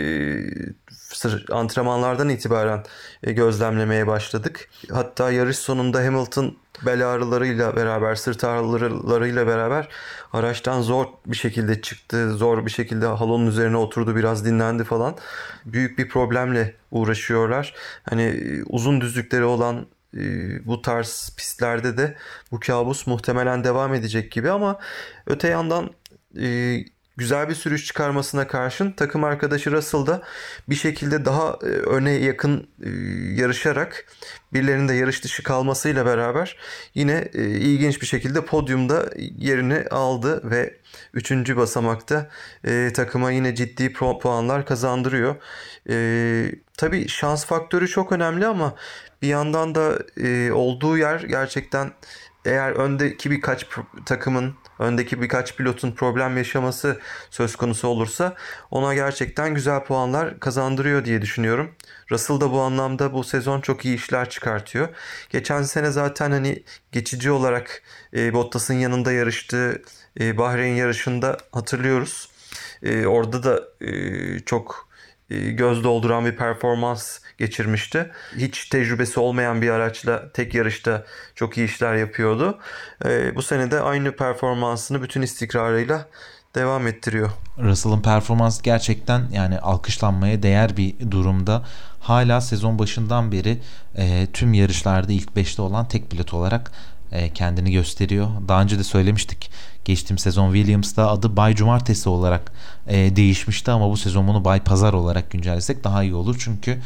antrenmanlardan 1.54 2.28
itibaren 2.28 2.84
e, 3.22 3.32
gözlemlemeye 3.32 4.06
başladık. 4.06 4.68
Hatta 4.92 5.30
yarış 5.30 5.58
sonunda 5.58 6.04
Hamilton 6.04 6.56
bel 6.86 7.12
ağrılarıyla 7.12 7.76
beraber, 7.76 8.14
sırt 8.14 8.44
ağrılarıyla 8.44 9.46
beraber 9.46 9.88
araçtan 10.32 10.82
zor 10.82 11.06
bir 11.26 11.36
şekilde 11.36 11.80
çıktı. 11.80 12.32
Zor 12.36 12.66
bir 12.66 12.70
şekilde 12.70 13.06
halonun 13.06 13.46
üzerine 13.46 13.76
oturdu, 13.76 14.16
biraz 14.16 14.44
dinlendi 14.44 14.84
falan. 14.84 15.16
Büyük 15.64 15.98
bir 15.98 16.08
problemle 16.08 16.74
uğraşıyorlar. 16.90 17.74
Hani 18.10 18.22
e, 18.22 18.62
uzun 18.62 19.00
düzlükleri 19.00 19.44
olan 19.44 19.86
e, 20.16 20.20
bu 20.66 20.82
tarz 20.82 21.34
pistlerde 21.36 21.96
de 21.96 22.16
bu 22.52 22.60
kabus 22.60 23.06
muhtemelen 23.06 23.64
devam 23.64 23.94
edecek 23.94 24.32
gibi 24.32 24.50
ama 24.50 24.78
öte 25.26 25.48
yandan 25.48 25.90
e, 26.40 26.78
güzel 27.20 27.48
bir 27.48 27.54
sürüş 27.54 27.86
çıkarmasına 27.86 28.46
karşın 28.46 28.92
takım 28.92 29.24
arkadaşı 29.24 29.72
Russell 29.72 30.06
da 30.06 30.22
bir 30.68 30.74
şekilde 30.74 31.24
daha 31.24 31.58
e, 31.62 31.66
öne 31.66 32.12
yakın 32.12 32.68
e, 32.82 32.88
yarışarak 33.40 34.06
birilerinin 34.52 34.88
de 34.88 34.94
yarış 34.94 35.24
dışı 35.24 35.42
kalmasıyla 35.42 36.06
beraber 36.06 36.56
yine 36.94 37.28
e, 37.34 37.42
ilginç 37.42 38.00
bir 38.02 38.06
şekilde 38.06 38.44
podyumda 38.44 39.10
yerini 39.18 39.84
aldı 39.90 40.50
ve 40.50 40.76
3. 41.14 41.32
basamakta 41.56 42.30
takıma 42.94 43.30
yine 43.30 43.54
ciddi 43.54 43.92
puanlar 43.92 44.66
kazandırıyor. 44.66 45.36
Tabii 46.76 47.08
şans 47.08 47.44
faktörü 47.46 47.88
çok 47.88 48.12
önemli 48.12 48.46
ama 48.46 48.74
bir 49.22 49.28
yandan 49.28 49.74
da 49.74 49.98
olduğu 50.54 50.98
yer 50.98 51.20
gerçekten 51.20 51.92
eğer 52.44 52.70
öndeki 52.72 53.30
birkaç 53.30 53.66
takımın 54.06 54.54
öndeki 54.78 55.22
birkaç 55.22 55.56
pilotun 55.56 55.92
problem 55.92 56.36
yaşaması 56.36 57.00
söz 57.30 57.56
konusu 57.56 57.88
olursa 57.88 58.34
ona 58.70 58.94
gerçekten 58.94 59.54
güzel 59.54 59.84
puanlar 59.84 60.40
kazandırıyor 60.40 61.04
diye 61.04 61.22
düşünüyorum. 61.22 61.70
Russell 62.10 62.40
da 62.40 62.52
bu 62.52 62.60
anlamda 62.60 63.12
bu 63.12 63.24
sezon 63.24 63.60
çok 63.60 63.84
iyi 63.84 63.94
işler 63.96 64.30
çıkartıyor. 64.30 64.88
Geçen 65.30 65.62
sene 65.62 65.90
zaten 65.90 66.30
hani 66.30 66.62
geçici 66.92 67.30
olarak 67.30 67.82
e, 68.14 68.34
Bottas'ın 68.34 68.74
yanında 68.74 69.12
yarıştı. 69.12 69.82
e, 70.20 70.38
Bahreyn 70.38 70.74
yarışında 70.74 71.36
hatırlıyoruz. 71.52 72.28
E, 72.82 73.06
orada 73.06 73.42
da 73.42 73.86
e, 73.86 74.40
çok 74.40 74.88
e, 75.30 75.38
göz 75.50 75.84
dolduran 75.84 76.24
bir 76.26 76.36
performans 76.36 77.18
geçirmişti. 77.40 78.10
Hiç 78.36 78.64
tecrübesi 78.64 79.20
olmayan 79.20 79.62
bir 79.62 79.70
araçla 79.70 80.32
tek 80.32 80.54
yarışta 80.54 81.04
çok 81.34 81.58
iyi 81.58 81.66
işler 81.66 81.94
yapıyordu. 81.94 82.58
E, 83.04 83.36
bu 83.36 83.42
sene 83.42 83.70
de 83.70 83.80
aynı 83.80 84.16
performansını 84.16 85.02
bütün 85.02 85.22
istikrarıyla 85.22 86.06
devam 86.54 86.86
ettiriyor. 86.86 87.30
Russell'ın 87.58 88.02
performansı 88.02 88.62
gerçekten 88.62 89.22
yani 89.32 89.58
alkışlanmaya 89.58 90.42
değer 90.42 90.76
bir 90.76 91.10
durumda. 91.10 91.62
Hala 92.00 92.40
sezon 92.40 92.78
başından 92.78 93.32
beri 93.32 93.58
e, 93.96 94.26
tüm 94.32 94.54
yarışlarda 94.54 95.12
ilk 95.12 95.30
5'te 95.30 95.62
olan 95.62 95.88
tek 95.88 96.10
pilot 96.10 96.34
olarak 96.34 96.72
e, 97.12 97.32
kendini 97.32 97.72
gösteriyor. 97.72 98.28
Daha 98.48 98.62
önce 98.62 98.78
de 98.78 98.84
söylemiştik. 98.84 99.50
Geçtiğim 99.84 100.18
sezon 100.18 100.54
Williams'da 100.54 101.10
adı 101.10 101.36
Bay 101.36 101.54
Cumartesi 101.54 102.08
olarak 102.08 102.52
e, 102.86 103.16
değişmişti 103.16 103.70
ama 103.70 103.90
bu 103.90 103.96
sezon 103.96 104.28
bunu 104.28 104.44
Bay 104.44 104.60
Pazar 104.60 104.92
olarak 104.92 105.30
güncellesek 105.30 105.84
daha 105.84 106.02
iyi 106.02 106.14
olur. 106.14 106.36
Çünkü 106.38 106.78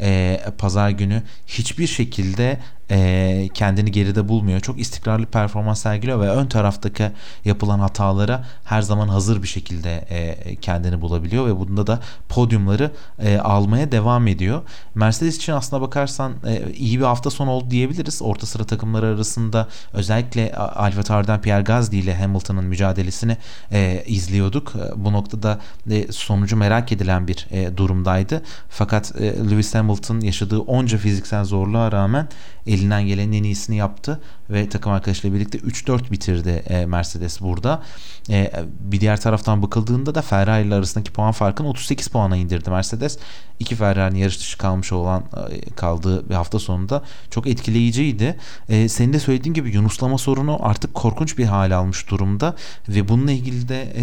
e, 0.00 0.40
pazar 0.58 0.90
günü 0.90 1.22
hiçbir 1.46 1.86
şekilde 1.86 2.58
e, 2.90 3.48
kendini 3.54 3.92
geride 3.92 4.28
bulmuyor. 4.28 4.60
Çok 4.60 4.80
istikrarlı 4.80 5.26
performans 5.26 5.82
sergiliyor 5.82 6.20
ve 6.20 6.28
ön 6.28 6.46
taraftaki 6.46 7.10
yapılan 7.44 7.78
hatalara 7.78 8.44
her 8.64 8.82
zaman 8.82 9.08
hazır 9.08 9.42
bir 9.42 9.48
şekilde 9.48 10.04
e, 10.10 10.56
kendini 10.56 11.00
bulabiliyor 11.00 11.46
ve 11.46 11.58
bunda 11.58 11.86
da 11.86 12.00
podyumları 12.28 12.90
e, 13.18 13.38
almaya 13.38 13.92
devam 13.92 14.26
ediyor. 14.26 14.62
Mercedes 14.94 15.36
için 15.36 15.52
aslına 15.52 15.82
bakarsan 15.82 16.32
e, 16.46 16.72
iyi 16.72 16.98
bir 16.98 17.04
hafta 17.04 17.30
sonu 17.30 17.50
oldu 17.50 17.70
diyebiliriz. 17.70 18.22
Orta 18.22 18.46
sıra 18.46 18.64
takımları 18.64 19.06
arasında 19.06 19.68
özellikle 19.92 20.54
Alfa 20.56 21.02
Tauri'den 21.02 21.40
Pierre 21.40 21.62
Gasly 21.62 21.98
ile 21.98 22.14
Hamilton'ın 22.42 22.64
mücadelesini 22.64 23.36
e, 23.72 24.04
izliyorduk. 24.06 24.72
E, 24.76 25.04
bu 25.04 25.12
noktada 25.12 25.60
e, 25.90 26.12
sonucu 26.12 26.56
merak 26.56 26.92
edilen 26.92 27.28
bir 27.28 27.46
e, 27.50 27.76
durumdaydı. 27.76 28.42
Fakat 28.68 29.12
e, 29.20 29.50
Lewis 29.50 29.74
Hamilton 29.74 30.20
yaşadığı 30.20 30.58
onca 30.58 30.98
fiziksel 30.98 31.44
zorluğa 31.44 31.92
rağmen 31.92 32.28
elinden 32.66 33.06
gelenin 33.06 33.32
en 33.32 33.42
iyisini 33.42 33.76
yaptı 33.76 34.20
ve 34.50 34.68
takım 34.68 34.92
arkadaşıyla 34.92 35.36
birlikte 35.36 35.58
3-4 35.58 36.10
bitirdi 36.10 36.48
e, 36.48 36.86
Mercedes 36.86 37.40
burada. 37.40 37.82
E, 38.30 38.52
bir 38.80 39.00
diğer 39.00 39.20
taraftan 39.20 39.62
bakıldığında 39.62 40.14
da 40.14 40.22
Ferrari 40.22 40.66
ile 40.66 40.74
arasındaki 40.74 41.12
puan 41.12 41.32
farkını 41.32 41.68
38 41.68 42.08
puana 42.08 42.36
indirdi 42.36 42.70
Mercedes. 42.70 43.18
İki 43.58 43.76
Ferrari'nin 43.76 44.18
yarış 44.18 44.40
dışı 44.40 44.58
kalmış 44.58 44.92
olan 44.92 45.24
e, 45.50 45.70
kaldığı 45.70 46.28
bir 46.28 46.34
hafta 46.34 46.58
sonunda 46.58 47.02
çok 47.30 47.46
etkileyiciydi. 47.46 48.38
E, 48.68 48.88
senin 48.88 49.12
de 49.12 49.20
söylediğin 49.20 49.54
gibi 49.54 49.70
Yunuslama 49.70 50.18
sorunu 50.18 50.58
artık 50.60 50.94
korkunç 50.94 51.38
bir 51.38 51.44
hale 51.44 51.74
almış 51.74 52.10
durumda 52.10 52.56
ve 52.88 53.08
bununla 53.08 53.32
ilgili 53.32 53.68
de 53.68 53.82
e, 53.82 54.02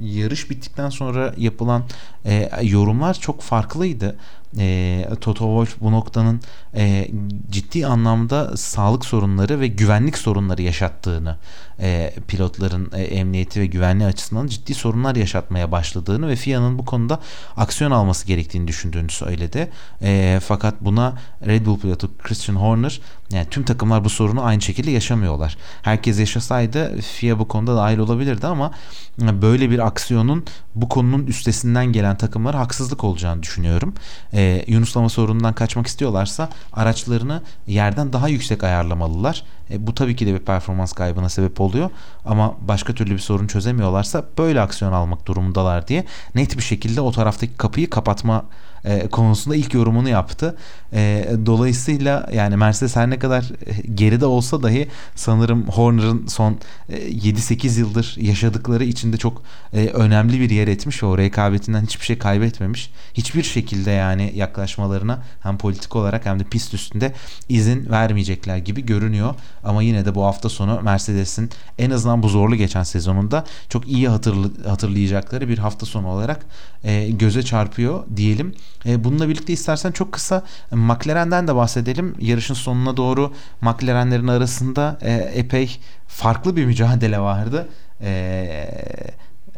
yarış 0.00 0.50
bittikten 0.50 0.90
sonra 0.90 1.34
yapılan 1.36 1.82
e, 2.24 2.50
yorumlar 2.62 3.14
çok 3.14 3.42
farklıydı. 3.42 4.16
E, 4.58 5.08
Toto 5.20 5.44
Wolff 5.44 5.80
bu 5.80 5.92
noktanın 5.92 6.40
e, 6.74 7.08
ciddi 7.50 7.86
anlamda 7.86 8.56
sağlık 8.56 9.04
sorunları 9.04 9.60
ve 9.60 9.66
güvenlik 9.66 10.18
sorunları 10.18 10.62
yaşattığını 10.62 11.36
e, 11.80 12.14
pilotların 12.28 12.90
e, 12.94 13.02
emniyeti 13.02 13.60
ve 13.60 13.66
güvenliği 13.66 14.08
açısından 14.08 14.46
ciddi 14.46 14.74
sorunlar 14.74 15.16
yaşatmaya 15.16 15.72
başladığını 15.72 16.28
ve 16.28 16.36
FIA'nın 16.36 16.78
bu 16.78 16.84
konuda 16.84 17.20
aksiyon 17.56 17.90
alması 17.90 18.26
gerektiğini 18.26 18.68
düşündüğünü 18.68 19.10
söyledi. 19.10 19.70
E, 20.02 20.40
fakat 20.42 20.74
buna 20.80 21.14
Red 21.46 21.66
Bull 21.66 21.78
pilotu 21.78 22.18
Christian 22.18 22.56
Horner 22.56 23.00
yani 23.30 23.46
tüm 23.50 23.64
takımlar 23.64 24.04
bu 24.04 24.10
sorunu 24.10 24.44
aynı 24.44 24.62
şekilde 24.62 24.90
yaşamıyorlar. 24.90 25.56
Herkes 25.82 26.18
yaşasaydı 26.18 27.00
FIA 27.00 27.38
bu 27.38 27.48
konuda 27.48 27.76
dahil 27.76 27.98
olabilirdi 27.98 28.46
ama 28.46 28.70
böyle 29.18 29.70
bir 29.70 29.85
aksiyonun 29.86 30.44
bu 30.74 30.88
konunun 30.88 31.26
üstesinden 31.26 31.86
gelen 31.86 32.16
takımlara 32.16 32.58
haksızlık 32.58 33.04
olacağını 33.04 33.42
düşünüyorum. 33.42 33.94
E, 34.32 34.64
Yunuslama 34.66 35.08
sorunundan 35.08 35.52
kaçmak 35.54 35.86
istiyorlarsa 35.86 36.48
araçlarını 36.72 37.42
yerden 37.66 38.12
daha 38.12 38.28
yüksek 38.28 38.64
ayarlamalılar. 38.64 39.44
E, 39.70 39.86
bu 39.86 39.94
tabii 39.94 40.16
ki 40.16 40.26
de 40.26 40.34
bir 40.34 40.38
performans 40.38 40.92
kaybına 40.92 41.28
sebep 41.28 41.60
oluyor 41.60 41.90
ama 42.24 42.54
başka 42.60 42.94
türlü 42.94 43.10
bir 43.10 43.18
sorun 43.18 43.46
çözemiyorlarsa 43.46 44.24
böyle 44.38 44.60
aksiyon 44.60 44.92
almak 44.92 45.26
durumundalar 45.26 45.88
diye 45.88 46.04
net 46.34 46.56
bir 46.56 46.62
şekilde 46.62 47.00
o 47.00 47.12
taraftaki 47.12 47.56
kapıyı 47.56 47.90
kapatma 47.90 48.44
e, 48.86 49.08
konusunda 49.08 49.56
ilk 49.56 49.74
yorumunu 49.74 50.08
yaptı. 50.08 50.56
E, 50.92 51.28
dolayısıyla 51.46 52.28
yani 52.32 52.56
Mercedes 52.56 52.96
her 52.96 53.10
ne 53.10 53.18
kadar 53.18 53.42
e, 53.42 53.72
geride 53.94 54.26
olsa 54.26 54.62
dahi 54.62 54.88
sanırım 55.14 55.68
Horner'ın 55.68 56.26
son 56.26 56.58
e, 56.88 57.10
7-8 57.10 57.78
yıldır 57.78 58.16
yaşadıkları 58.20 58.84
içinde 58.84 59.16
çok 59.16 59.42
e, 59.72 59.86
önemli 59.86 60.40
bir 60.40 60.50
yer 60.50 60.68
etmiş 60.68 61.02
o 61.02 61.18
rekabetinden 61.18 61.82
hiçbir 61.82 62.04
şey 62.04 62.18
kaybetmemiş. 62.18 62.90
Hiçbir 63.14 63.42
şekilde 63.42 63.90
yani 63.90 64.32
yaklaşmalarına 64.34 65.22
hem 65.40 65.58
politik 65.58 65.96
olarak 65.96 66.26
hem 66.26 66.40
de 66.40 66.44
pist 66.44 66.74
üstünde 66.74 67.12
izin 67.48 67.90
vermeyecekler 67.90 68.56
gibi 68.56 68.86
görünüyor. 68.86 69.34
Ama 69.64 69.82
yine 69.82 70.04
de 70.04 70.14
bu 70.14 70.24
hafta 70.24 70.48
sonu 70.48 70.80
Mercedes'in 70.82 71.50
en 71.78 71.90
azından 71.90 72.22
bu 72.22 72.28
zorlu 72.28 72.56
geçen 72.56 72.82
sezonunda 72.82 73.44
çok 73.68 73.88
iyi 73.88 74.08
hatırlı, 74.08 74.68
hatırlayacakları 74.68 75.48
bir 75.48 75.58
hafta 75.58 75.86
sonu 75.86 76.08
olarak 76.08 76.46
e, 76.84 77.10
göze 77.10 77.42
çarpıyor 77.42 78.04
diyelim. 78.16 78.54
E, 78.86 79.04
bununla 79.04 79.28
birlikte 79.28 79.52
istersen 79.52 79.92
çok 79.92 80.12
kısa 80.12 80.42
McLaren'den 80.72 81.48
de 81.48 81.54
bahsedelim. 81.54 82.14
Yarışın 82.20 82.54
sonuna 82.54 82.96
doğru 82.96 83.32
McLaren'lerin 83.60 84.28
arasında 84.28 84.98
e, 85.00 85.12
epey 85.12 85.78
farklı 86.08 86.56
bir 86.56 86.64
mücadele 86.64 87.18
vardı. 87.20 87.68
E, 88.00 88.70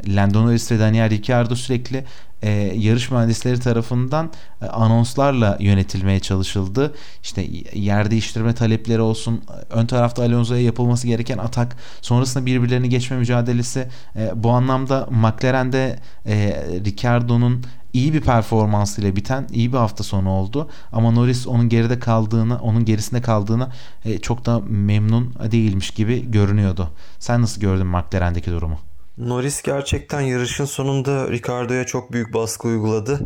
Lando 0.08 0.46
Norris 0.46 0.72
ve 0.72 0.78
Daniel 0.78 1.10
Ricciardo 1.10 1.54
sürekli 1.56 2.04
e, 2.42 2.50
yarış 2.76 3.10
mühendisleri 3.10 3.60
tarafından 3.60 4.32
e, 4.62 4.66
anonslarla 4.66 5.56
yönetilmeye 5.60 6.20
çalışıldı. 6.20 6.94
İşte 7.22 7.46
yer 7.74 8.10
değiştirme 8.10 8.54
talepleri 8.54 9.00
olsun, 9.00 9.44
ön 9.70 9.86
tarafta 9.86 10.22
Alonso'ya 10.22 10.62
yapılması 10.62 11.06
gereken 11.06 11.38
atak, 11.38 11.76
sonrasında 12.02 12.46
birbirlerini 12.46 12.88
geçme 12.88 13.16
mücadelesi. 13.16 13.88
E, 14.16 14.30
bu 14.42 14.50
anlamda 14.50 15.08
McLaren'de 15.10 15.98
e, 16.26 16.64
Ricciardo'nun 16.84 17.64
iyi 17.92 18.14
bir 18.14 18.20
performansıyla 18.20 19.16
biten 19.16 19.46
iyi 19.52 19.72
bir 19.72 19.78
hafta 19.78 20.04
sonu 20.04 20.30
oldu. 20.30 20.70
Ama 20.92 21.10
Norris 21.10 21.46
onun 21.46 21.68
geride 21.68 21.98
kaldığını, 21.98 22.58
onun 22.58 22.84
gerisinde 22.84 23.22
kaldığını 23.22 23.68
e, 24.04 24.18
çok 24.18 24.46
da 24.46 24.60
memnun 24.68 25.34
değilmiş 25.50 25.90
gibi 25.90 26.30
görünüyordu. 26.30 26.90
Sen 27.18 27.42
nasıl 27.42 27.60
gördün 27.60 27.86
McLaren'deki 27.86 28.50
durumu? 28.50 28.87
Norris 29.18 29.62
gerçekten 29.62 30.20
yarışın 30.20 30.64
sonunda 30.64 31.30
Ricardo'ya 31.30 31.86
çok 31.86 32.12
büyük 32.12 32.34
baskı 32.34 32.68
uyguladı. 32.68 33.20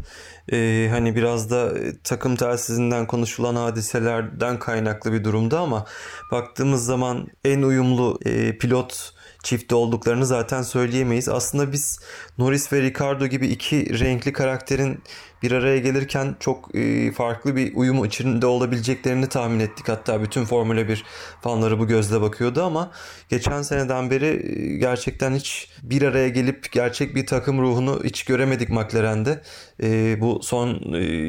Ee, 0.53 0.89
hani 0.91 1.17
biraz 1.17 1.51
da 1.51 1.73
takım 2.05 2.37
telsizinden 2.37 3.07
konuşulan 3.07 3.55
hadiselerden 3.57 4.59
kaynaklı 4.59 5.13
bir 5.13 5.25
durumda 5.25 5.61
ama 5.61 5.87
baktığımız 6.31 6.85
zaman 6.85 7.29
en 7.45 7.63
uyumlu 7.63 8.19
e, 8.27 8.59
pilot 8.59 9.15
çifti 9.43 9.75
olduklarını 9.75 10.27
zaten 10.27 10.63
söyleyemeyiz. 10.63 11.29
Aslında 11.29 11.73
biz 11.73 12.01
Norris 12.39 12.73
ve 12.73 12.83
Ricardo 12.83 13.27
gibi 13.27 13.47
iki 13.47 14.01
renkli 14.01 14.33
karakterin 14.33 15.03
bir 15.43 15.53
araya 15.53 15.79
gelirken 15.79 16.37
çok 16.41 16.75
e, 16.75 17.13
farklı 17.13 17.57
bir 17.57 17.75
uyum 17.75 18.05
içinde 18.05 18.47
olabileceklerini 18.47 19.29
tahmin 19.29 19.61
ettik. 19.61 19.89
Hatta 19.89 20.23
bütün 20.23 20.45
Formula 20.45 20.89
1 20.89 21.05
fanları 21.41 21.79
bu 21.79 21.87
gözle 21.87 22.21
bakıyordu 22.21 22.63
ama 22.63 22.91
geçen 23.29 23.63
seneden 23.63 24.11
beri 24.11 24.27
e, 24.27 24.77
gerçekten 24.77 25.35
hiç 25.35 25.69
bir 25.83 26.03
araya 26.03 26.29
gelip 26.29 26.73
gerçek 26.73 27.15
bir 27.15 27.27
takım 27.27 27.63
ruhunu 27.63 28.01
hiç 28.05 28.25
göremedik 28.25 28.71
McLaren'de. 28.71 29.43
E, 29.83 30.21
bu 30.21 30.43
son 30.43 30.69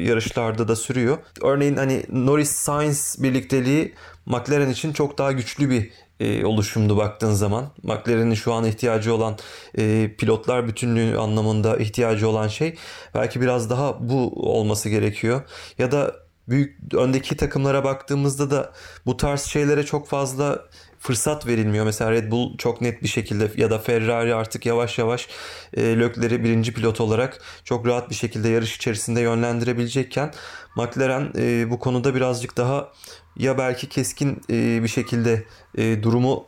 yarışlarda 0.06 0.68
da 0.68 0.76
sürüyor. 0.76 1.18
Örneğin 1.42 1.76
hani 1.76 2.02
Norris 2.08 2.50
Sainz 2.50 3.16
birlikteliği 3.18 3.94
McLaren 4.26 4.70
için 4.70 4.92
çok 4.92 5.18
daha 5.18 5.32
güçlü 5.32 5.70
bir 5.70 5.90
e, 6.20 6.44
oluşumdu 6.44 6.96
baktığın 6.96 7.32
zaman. 7.32 7.70
McLaren'in 7.82 8.34
şu 8.34 8.52
an 8.52 8.64
ihtiyacı 8.64 9.14
olan 9.14 9.36
e, 9.78 10.10
pilotlar 10.18 10.68
bütünlüğü 10.68 11.18
anlamında 11.18 11.76
ihtiyacı 11.76 12.28
olan 12.28 12.48
şey 12.48 12.76
belki 13.14 13.40
biraz 13.40 13.70
daha 13.70 14.08
bu 14.08 14.32
olması 14.52 14.88
gerekiyor. 14.88 15.42
Ya 15.78 15.92
da 15.92 16.16
büyük 16.48 16.94
öndeki 16.94 17.36
takımlara 17.36 17.84
baktığımızda 17.84 18.50
da 18.50 18.72
bu 19.06 19.16
tarz 19.16 19.42
şeylere 19.42 19.82
çok 19.82 20.08
fazla 20.08 20.64
fırsat 21.04 21.46
verilmiyor. 21.46 21.84
Mesela 21.84 22.10
Red 22.10 22.30
Bull 22.30 22.56
çok 22.56 22.80
net 22.80 23.02
bir 23.02 23.08
şekilde 23.08 23.50
ya 23.56 23.70
da 23.70 23.78
Ferrari 23.78 24.34
artık 24.34 24.66
yavaş 24.66 24.98
yavaş 24.98 25.28
e, 25.74 25.82
Leclerc'i 25.82 26.44
birinci 26.44 26.74
pilot 26.74 27.00
olarak 27.00 27.42
çok 27.64 27.86
rahat 27.86 28.10
bir 28.10 28.14
şekilde 28.14 28.48
yarış 28.48 28.76
içerisinde 28.76 29.20
yönlendirebilecekken 29.20 30.32
McLaren 30.76 31.32
e, 31.38 31.70
bu 31.70 31.78
konuda 31.78 32.14
birazcık 32.14 32.56
daha 32.56 32.92
ya 33.36 33.58
belki 33.58 33.88
keskin 33.88 34.40
e, 34.50 34.82
bir 34.82 34.88
şekilde 34.88 35.44
e, 35.78 36.02
durumu 36.02 36.44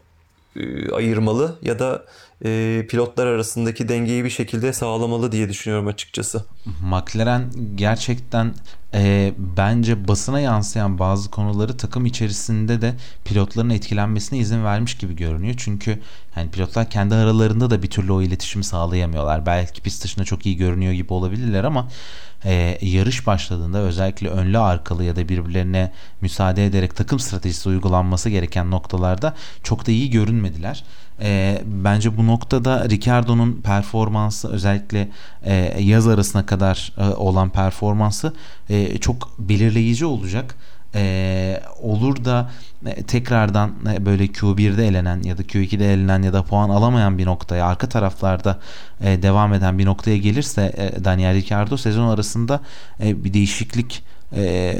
e, 0.57 0.91
ayırmalı 0.91 1.59
ya 1.63 1.79
da 1.79 2.05
e, 2.45 2.87
pilotlar 2.89 3.27
arasındaki 3.27 3.89
dengeyi 3.89 4.25
bir 4.25 4.31
şekilde 4.31 4.73
sağlamalı 4.73 5.33
diye 5.33 5.49
düşünüyorum 5.49 5.87
açıkçası. 5.87 6.45
McLaren 6.83 7.53
gerçekten 7.75 8.55
e, 8.95 9.35
bence 9.39 10.09
basına 10.09 10.41
yansıyan 10.41 10.99
bazı 10.99 11.31
konuları 11.31 11.77
takım 11.77 12.07
içerisinde 12.07 12.81
de 12.83 12.95
pilotların 13.25 13.71
etkilenmesine 13.71 14.39
izin 14.39 14.65
vermiş 14.65 14.95
gibi 14.95 15.17
görünüyor. 15.17 15.55
Çünkü 15.59 16.01
Yani 16.37 16.51
pilotlar 16.51 16.91
kendi 16.91 17.15
aralarında 17.15 17.71
da 17.71 17.83
bir 17.83 17.91
türlü 17.91 18.13
o 18.13 18.23
iletişimi 18.23 18.65
sağlayamıyorlar. 18.65 19.47
Belki 19.47 19.83
pist 19.83 20.05
dışında 20.05 20.25
çok 20.25 20.47
iyi 20.47 20.57
görünüyor 20.57 20.93
gibi 20.93 21.13
olabilirler 21.13 21.65
ama 21.65 21.89
e, 22.45 22.79
yarış 22.83 23.27
başladığında 23.27 23.79
özellikle 23.79 24.29
önlü 24.29 24.59
arkalı 24.59 25.05
ya 25.05 25.17
da 25.17 25.29
birbirlerine 25.29 25.93
müsaade 26.21 26.67
ederek 26.67 26.97
takım 26.97 27.19
stratejisi 27.19 27.69
uygulanması 27.69 28.31
gereken 28.31 28.71
noktalarda 28.71 29.35
çok 29.63 29.87
da 29.87 29.91
iyi 29.91 30.11
görünmediler. 30.11 30.85
E, 31.21 31.63
bence 31.67 32.17
bu 32.17 32.27
noktada 32.27 32.89
Ricardo'nun 32.89 33.53
performansı 33.53 34.53
özellikle 34.53 35.09
e, 35.45 35.77
yaz 35.83 36.09
arasına 36.09 36.47
kadar 36.47 36.93
e, 36.99 37.05
olan 37.15 37.51
performansı 37.51 38.33
e, 38.71 38.76
çok 39.01 39.39
belirleyici 39.39 40.07
olacak. 40.07 40.55
E, 40.95 41.63
olur 41.83 42.25
da 42.25 42.51
e, 42.87 43.03
tekrardan 43.03 43.73
e, 43.95 44.07
böyle 44.07 44.25
Q1'de 44.25 44.87
elenen 44.87 45.23
ya 45.23 45.39
da 45.39 45.43
Q2'de 45.43 45.93
elenen 45.93 46.23
ya 46.23 46.33
da 46.33 46.43
puan 46.43 46.71
alamayan 46.71 47.19
bir 47.19 47.27
noktaya 47.27 47.67
arka 47.67 47.89
taraflarda 47.89 48.59
e, 49.01 49.23
devam 49.23 49.55
eden 49.55 49.79
bir 49.79 49.87
noktaya 49.87 50.17
gelirse 50.17 50.73
e, 50.77 51.05
Daniel 51.05 51.35
Ricciardo 51.35 51.77
sezon 51.77 52.09
arasında 52.09 52.61
e, 53.01 53.25
bir 53.25 53.33
değişiklik 53.33 54.03
e, 54.37 54.77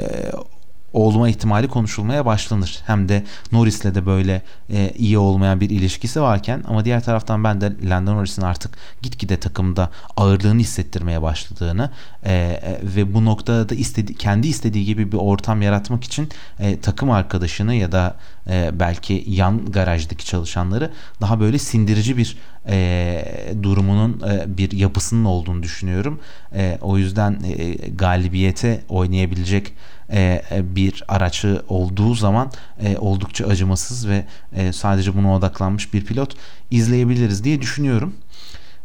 olma 0.93 1.29
ihtimali 1.29 1.67
konuşulmaya 1.67 2.25
başlanır. 2.25 2.81
Hem 2.85 3.09
de 3.09 3.23
Norris'le 3.51 3.83
de 3.83 4.05
böyle 4.05 4.41
e, 4.69 4.93
iyi 4.97 5.17
olmayan 5.17 5.61
bir 5.61 5.69
ilişkisi 5.69 6.21
varken 6.21 6.63
ama 6.67 6.85
diğer 6.85 7.03
taraftan 7.03 7.43
ben 7.43 7.61
de 7.61 7.73
Lando 7.89 8.15
Norris'in 8.15 8.41
artık 8.41 8.77
gitgide 9.01 9.37
takımda 9.37 9.89
ağırlığını 10.17 10.59
hissettirmeye 10.59 11.21
başladığını 11.21 11.89
e, 12.23 12.33
e, 12.33 12.79
ve 12.83 13.13
bu 13.13 13.25
noktada 13.25 13.69
da 13.69 13.75
istedi, 13.75 14.15
kendi 14.15 14.47
istediği 14.47 14.85
gibi 14.85 15.11
bir 15.11 15.17
ortam 15.17 15.61
yaratmak 15.61 16.03
için 16.03 16.29
e, 16.59 16.79
takım 16.79 17.11
arkadaşını 17.11 17.73
ya 17.73 17.91
da 17.91 18.15
e, 18.49 18.71
belki 18.73 19.23
yan 19.27 19.65
garajdaki 19.65 20.25
çalışanları 20.25 20.91
daha 21.21 21.39
böyle 21.39 21.57
sindirici 21.57 22.17
bir 22.17 22.37
e, 22.67 23.23
durumunun 23.63 24.21
e, 24.29 24.57
bir 24.57 24.71
yapısının 24.71 25.25
olduğunu 25.25 25.63
düşünüyorum. 25.63 26.19
E, 26.55 26.77
o 26.81 26.97
yüzden 26.97 27.39
e, 27.43 27.73
galibiyete 27.89 28.81
oynayabilecek 28.89 29.73
e, 30.11 30.41
bir 30.75 31.03
araçı 31.07 31.61
olduğu 31.67 32.15
zaman 32.15 32.51
e, 32.81 32.97
oldukça 32.97 33.47
acımasız 33.47 34.07
ve 34.07 34.25
e, 34.53 34.73
sadece 34.73 35.15
buna 35.15 35.35
odaklanmış 35.35 35.93
bir 35.93 36.05
pilot 36.05 36.35
izleyebiliriz 36.71 37.43
diye 37.43 37.61
düşünüyorum. 37.61 38.13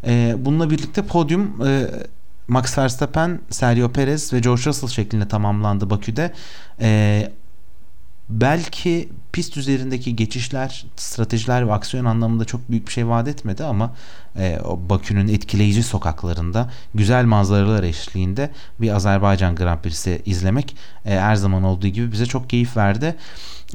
E, 0.06 0.34
bununla 0.38 0.70
birlikte 0.70 1.02
podyum 1.02 1.66
e, 1.66 1.86
Max 2.48 2.78
Verstappen, 2.78 3.40
Sergio 3.50 3.92
Perez 3.92 4.32
ve 4.32 4.40
George 4.40 4.62
Russell 4.66 4.88
şeklinde 4.88 5.28
tamamlandı 5.28 5.90
Bakü'de. 5.90 6.32
E, 6.80 7.32
belki 8.40 9.08
pist 9.32 9.56
üzerindeki 9.56 10.16
geçişler, 10.16 10.86
stratejiler 10.96 11.68
ve 11.68 11.72
aksiyon 11.72 12.04
anlamında 12.04 12.44
çok 12.44 12.70
büyük 12.70 12.86
bir 12.86 12.92
şey 12.92 13.08
vaat 13.08 13.28
etmedi 13.28 13.64
ama 13.64 13.94
e, 14.38 14.58
o 14.64 14.80
Bakü'nün 14.88 15.28
etkileyici 15.28 15.82
sokaklarında 15.82 16.70
güzel 16.94 17.24
manzaralar 17.24 17.82
eşliğinde 17.82 18.50
bir 18.80 18.96
Azerbaycan 18.96 19.56
Grand 19.56 19.80
Prix'si 19.80 20.22
izlemek 20.26 20.76
e, 21.06 21.18
her 21.18 21.34
zaman 21.34 21.62
olduğu 21.62 21.88
gibi 21.88 22.12
bize 22.12 22.26
çok 22.26 22.50
keyif 22.50 22.76
verdi. 22.76 23.16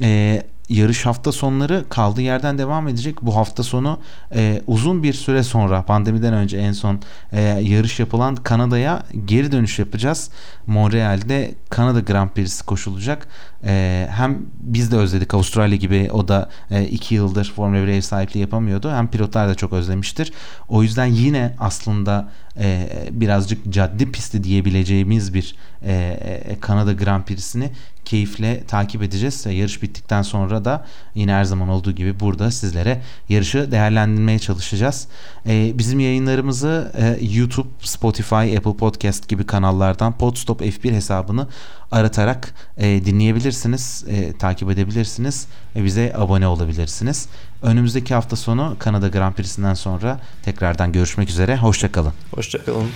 E, 0.02 0.42
yarış 0.68 1.06
hafta 1.06 1.32
sonları 1.32 1.84
kaldığı 1.88 2.22
yerden 2.22 2.58
devam 2.58 2.88
edecek. 2.88 3.22
Bu 3.22 3.36
hafta 3.36 3.62
sonu 3.62 3.98
e, 4.34 4.62
uzun 4.66 5.02
bir 5.02 5.12
süre 5.12 5.42
sonra 5.42 5.82
pandemiden 5.82 6.34
önce 6.34 6.56
en 6.56 6.72
son 6.72 7.00
e, 7.32 7.40
yarış 7.42 8.00
yapılan 8.00 8.36
Kanada'ya 8.36 9.02
geri 9.24 9.52
dönüş 9.52 9.78
yapacağız. 9.78 10.30
Montreal'de 10.66 11.54
Kanada 11.70 12.00
Grand 12.00 12.30
Prix'si 12.30 12.64
koşulacak. 12.64 13.28
E, 13.64 14.08
hem 14.10 14.38
biz 14.60 14.92
de 14.92 14.96
özledik 14.96 15.34
Avustralya 15.34 15.76
gibi 15.76 16.10
o 16.12 16.28
da 16.28 16.48
e, 16.70 16.84
iki 16.84 17.14
yıldır 17.14 17.52
Formula 17.56 17.82
1 17.82 17.88
ev 17.88 18.00
sahipliği 18.00 18.40
yapamıyordu. 18.40 18.90
Hem 18.90 19.08
pilotlar 19.08 19.48
da 19.48 19.54
çok 19.54 19.72
özlemiştir. 19.72 20.32
O 20.68 20.82
yüzden 20.82 21.06
yine 21.06 21.54
aslında 21.58 22.28
e, 22.60 22.88
birazcık 23.10 23.72
caddi 23.72 24.12
pisti 24.12 24.44
diyebileceğimiz 24.44 25.34
bir 25.34 25.54
e, 25.82 25.92
e, 25.92 26.60
Kanada 26.60 26.92
Grand 26.92 27.24
Prix'sini 27.24 27.70
keyifle 28.08 28.64
takip 28.64 29.02
edeceğiz 29.02 29.46
ve 29.46 29.52
yarış 29.52 29.82
bittikten 29.82 30.22
sonra 30.22 30.64
da 30.64 30.86
yine 31.14 31.32
her 31.32 31.44
zaman 31.44 31.68
olduğu 31.68 31.92
gibi 31.92 32.20
burada 32.20 32.50
sizlere 32.50 33.02
yarışı 33.28 33.70
değerlendirmeye 33.70 34.38
çalışacağız. 34.38 35.08
E, 35.46 35.78
bizim 35.78 36.00
yayınlarımızı 36.00 36.92
e, 36.98 37.26
YouTube, 37.34 37.68
Spotify, 37.80 38.34
Apple 38.56 38.76
Podcast 38.76 39.28
gibi 39.28 39.46
kanallardan 39.46 40.18
Podstop 40.18 40.60
F1 40.62 40.92
hesabını 40.92 41.48
aratarak 41.90 42.54
e, 42.76 43.04
dinleyebilirsiniz, 43.04 44.04
e, 44.08 44.32
takip 44.32 44.70
edebilirsiniz 44.70 45.46
ve 45.76 45.84
bize 45.84 46.12
abone 46.16 46.46
olabilirsiniz. 46.46 47.28
Önümüzdeki 47.62 48.14
hafta 48.14 48.36
sonu 48.36 48.76
Kanada 48.78 49.08
Grand 49.08 49.34
Prix'sinden 49.34 49.74
sonra 49.74 50.20
tekrardan 50.42 50.92
görüşmek 50.92 51.30
üzere. 51.30 51.56
Hoşçakalın. 51.56 52.12
Hoşçakalın. 52.34 52.88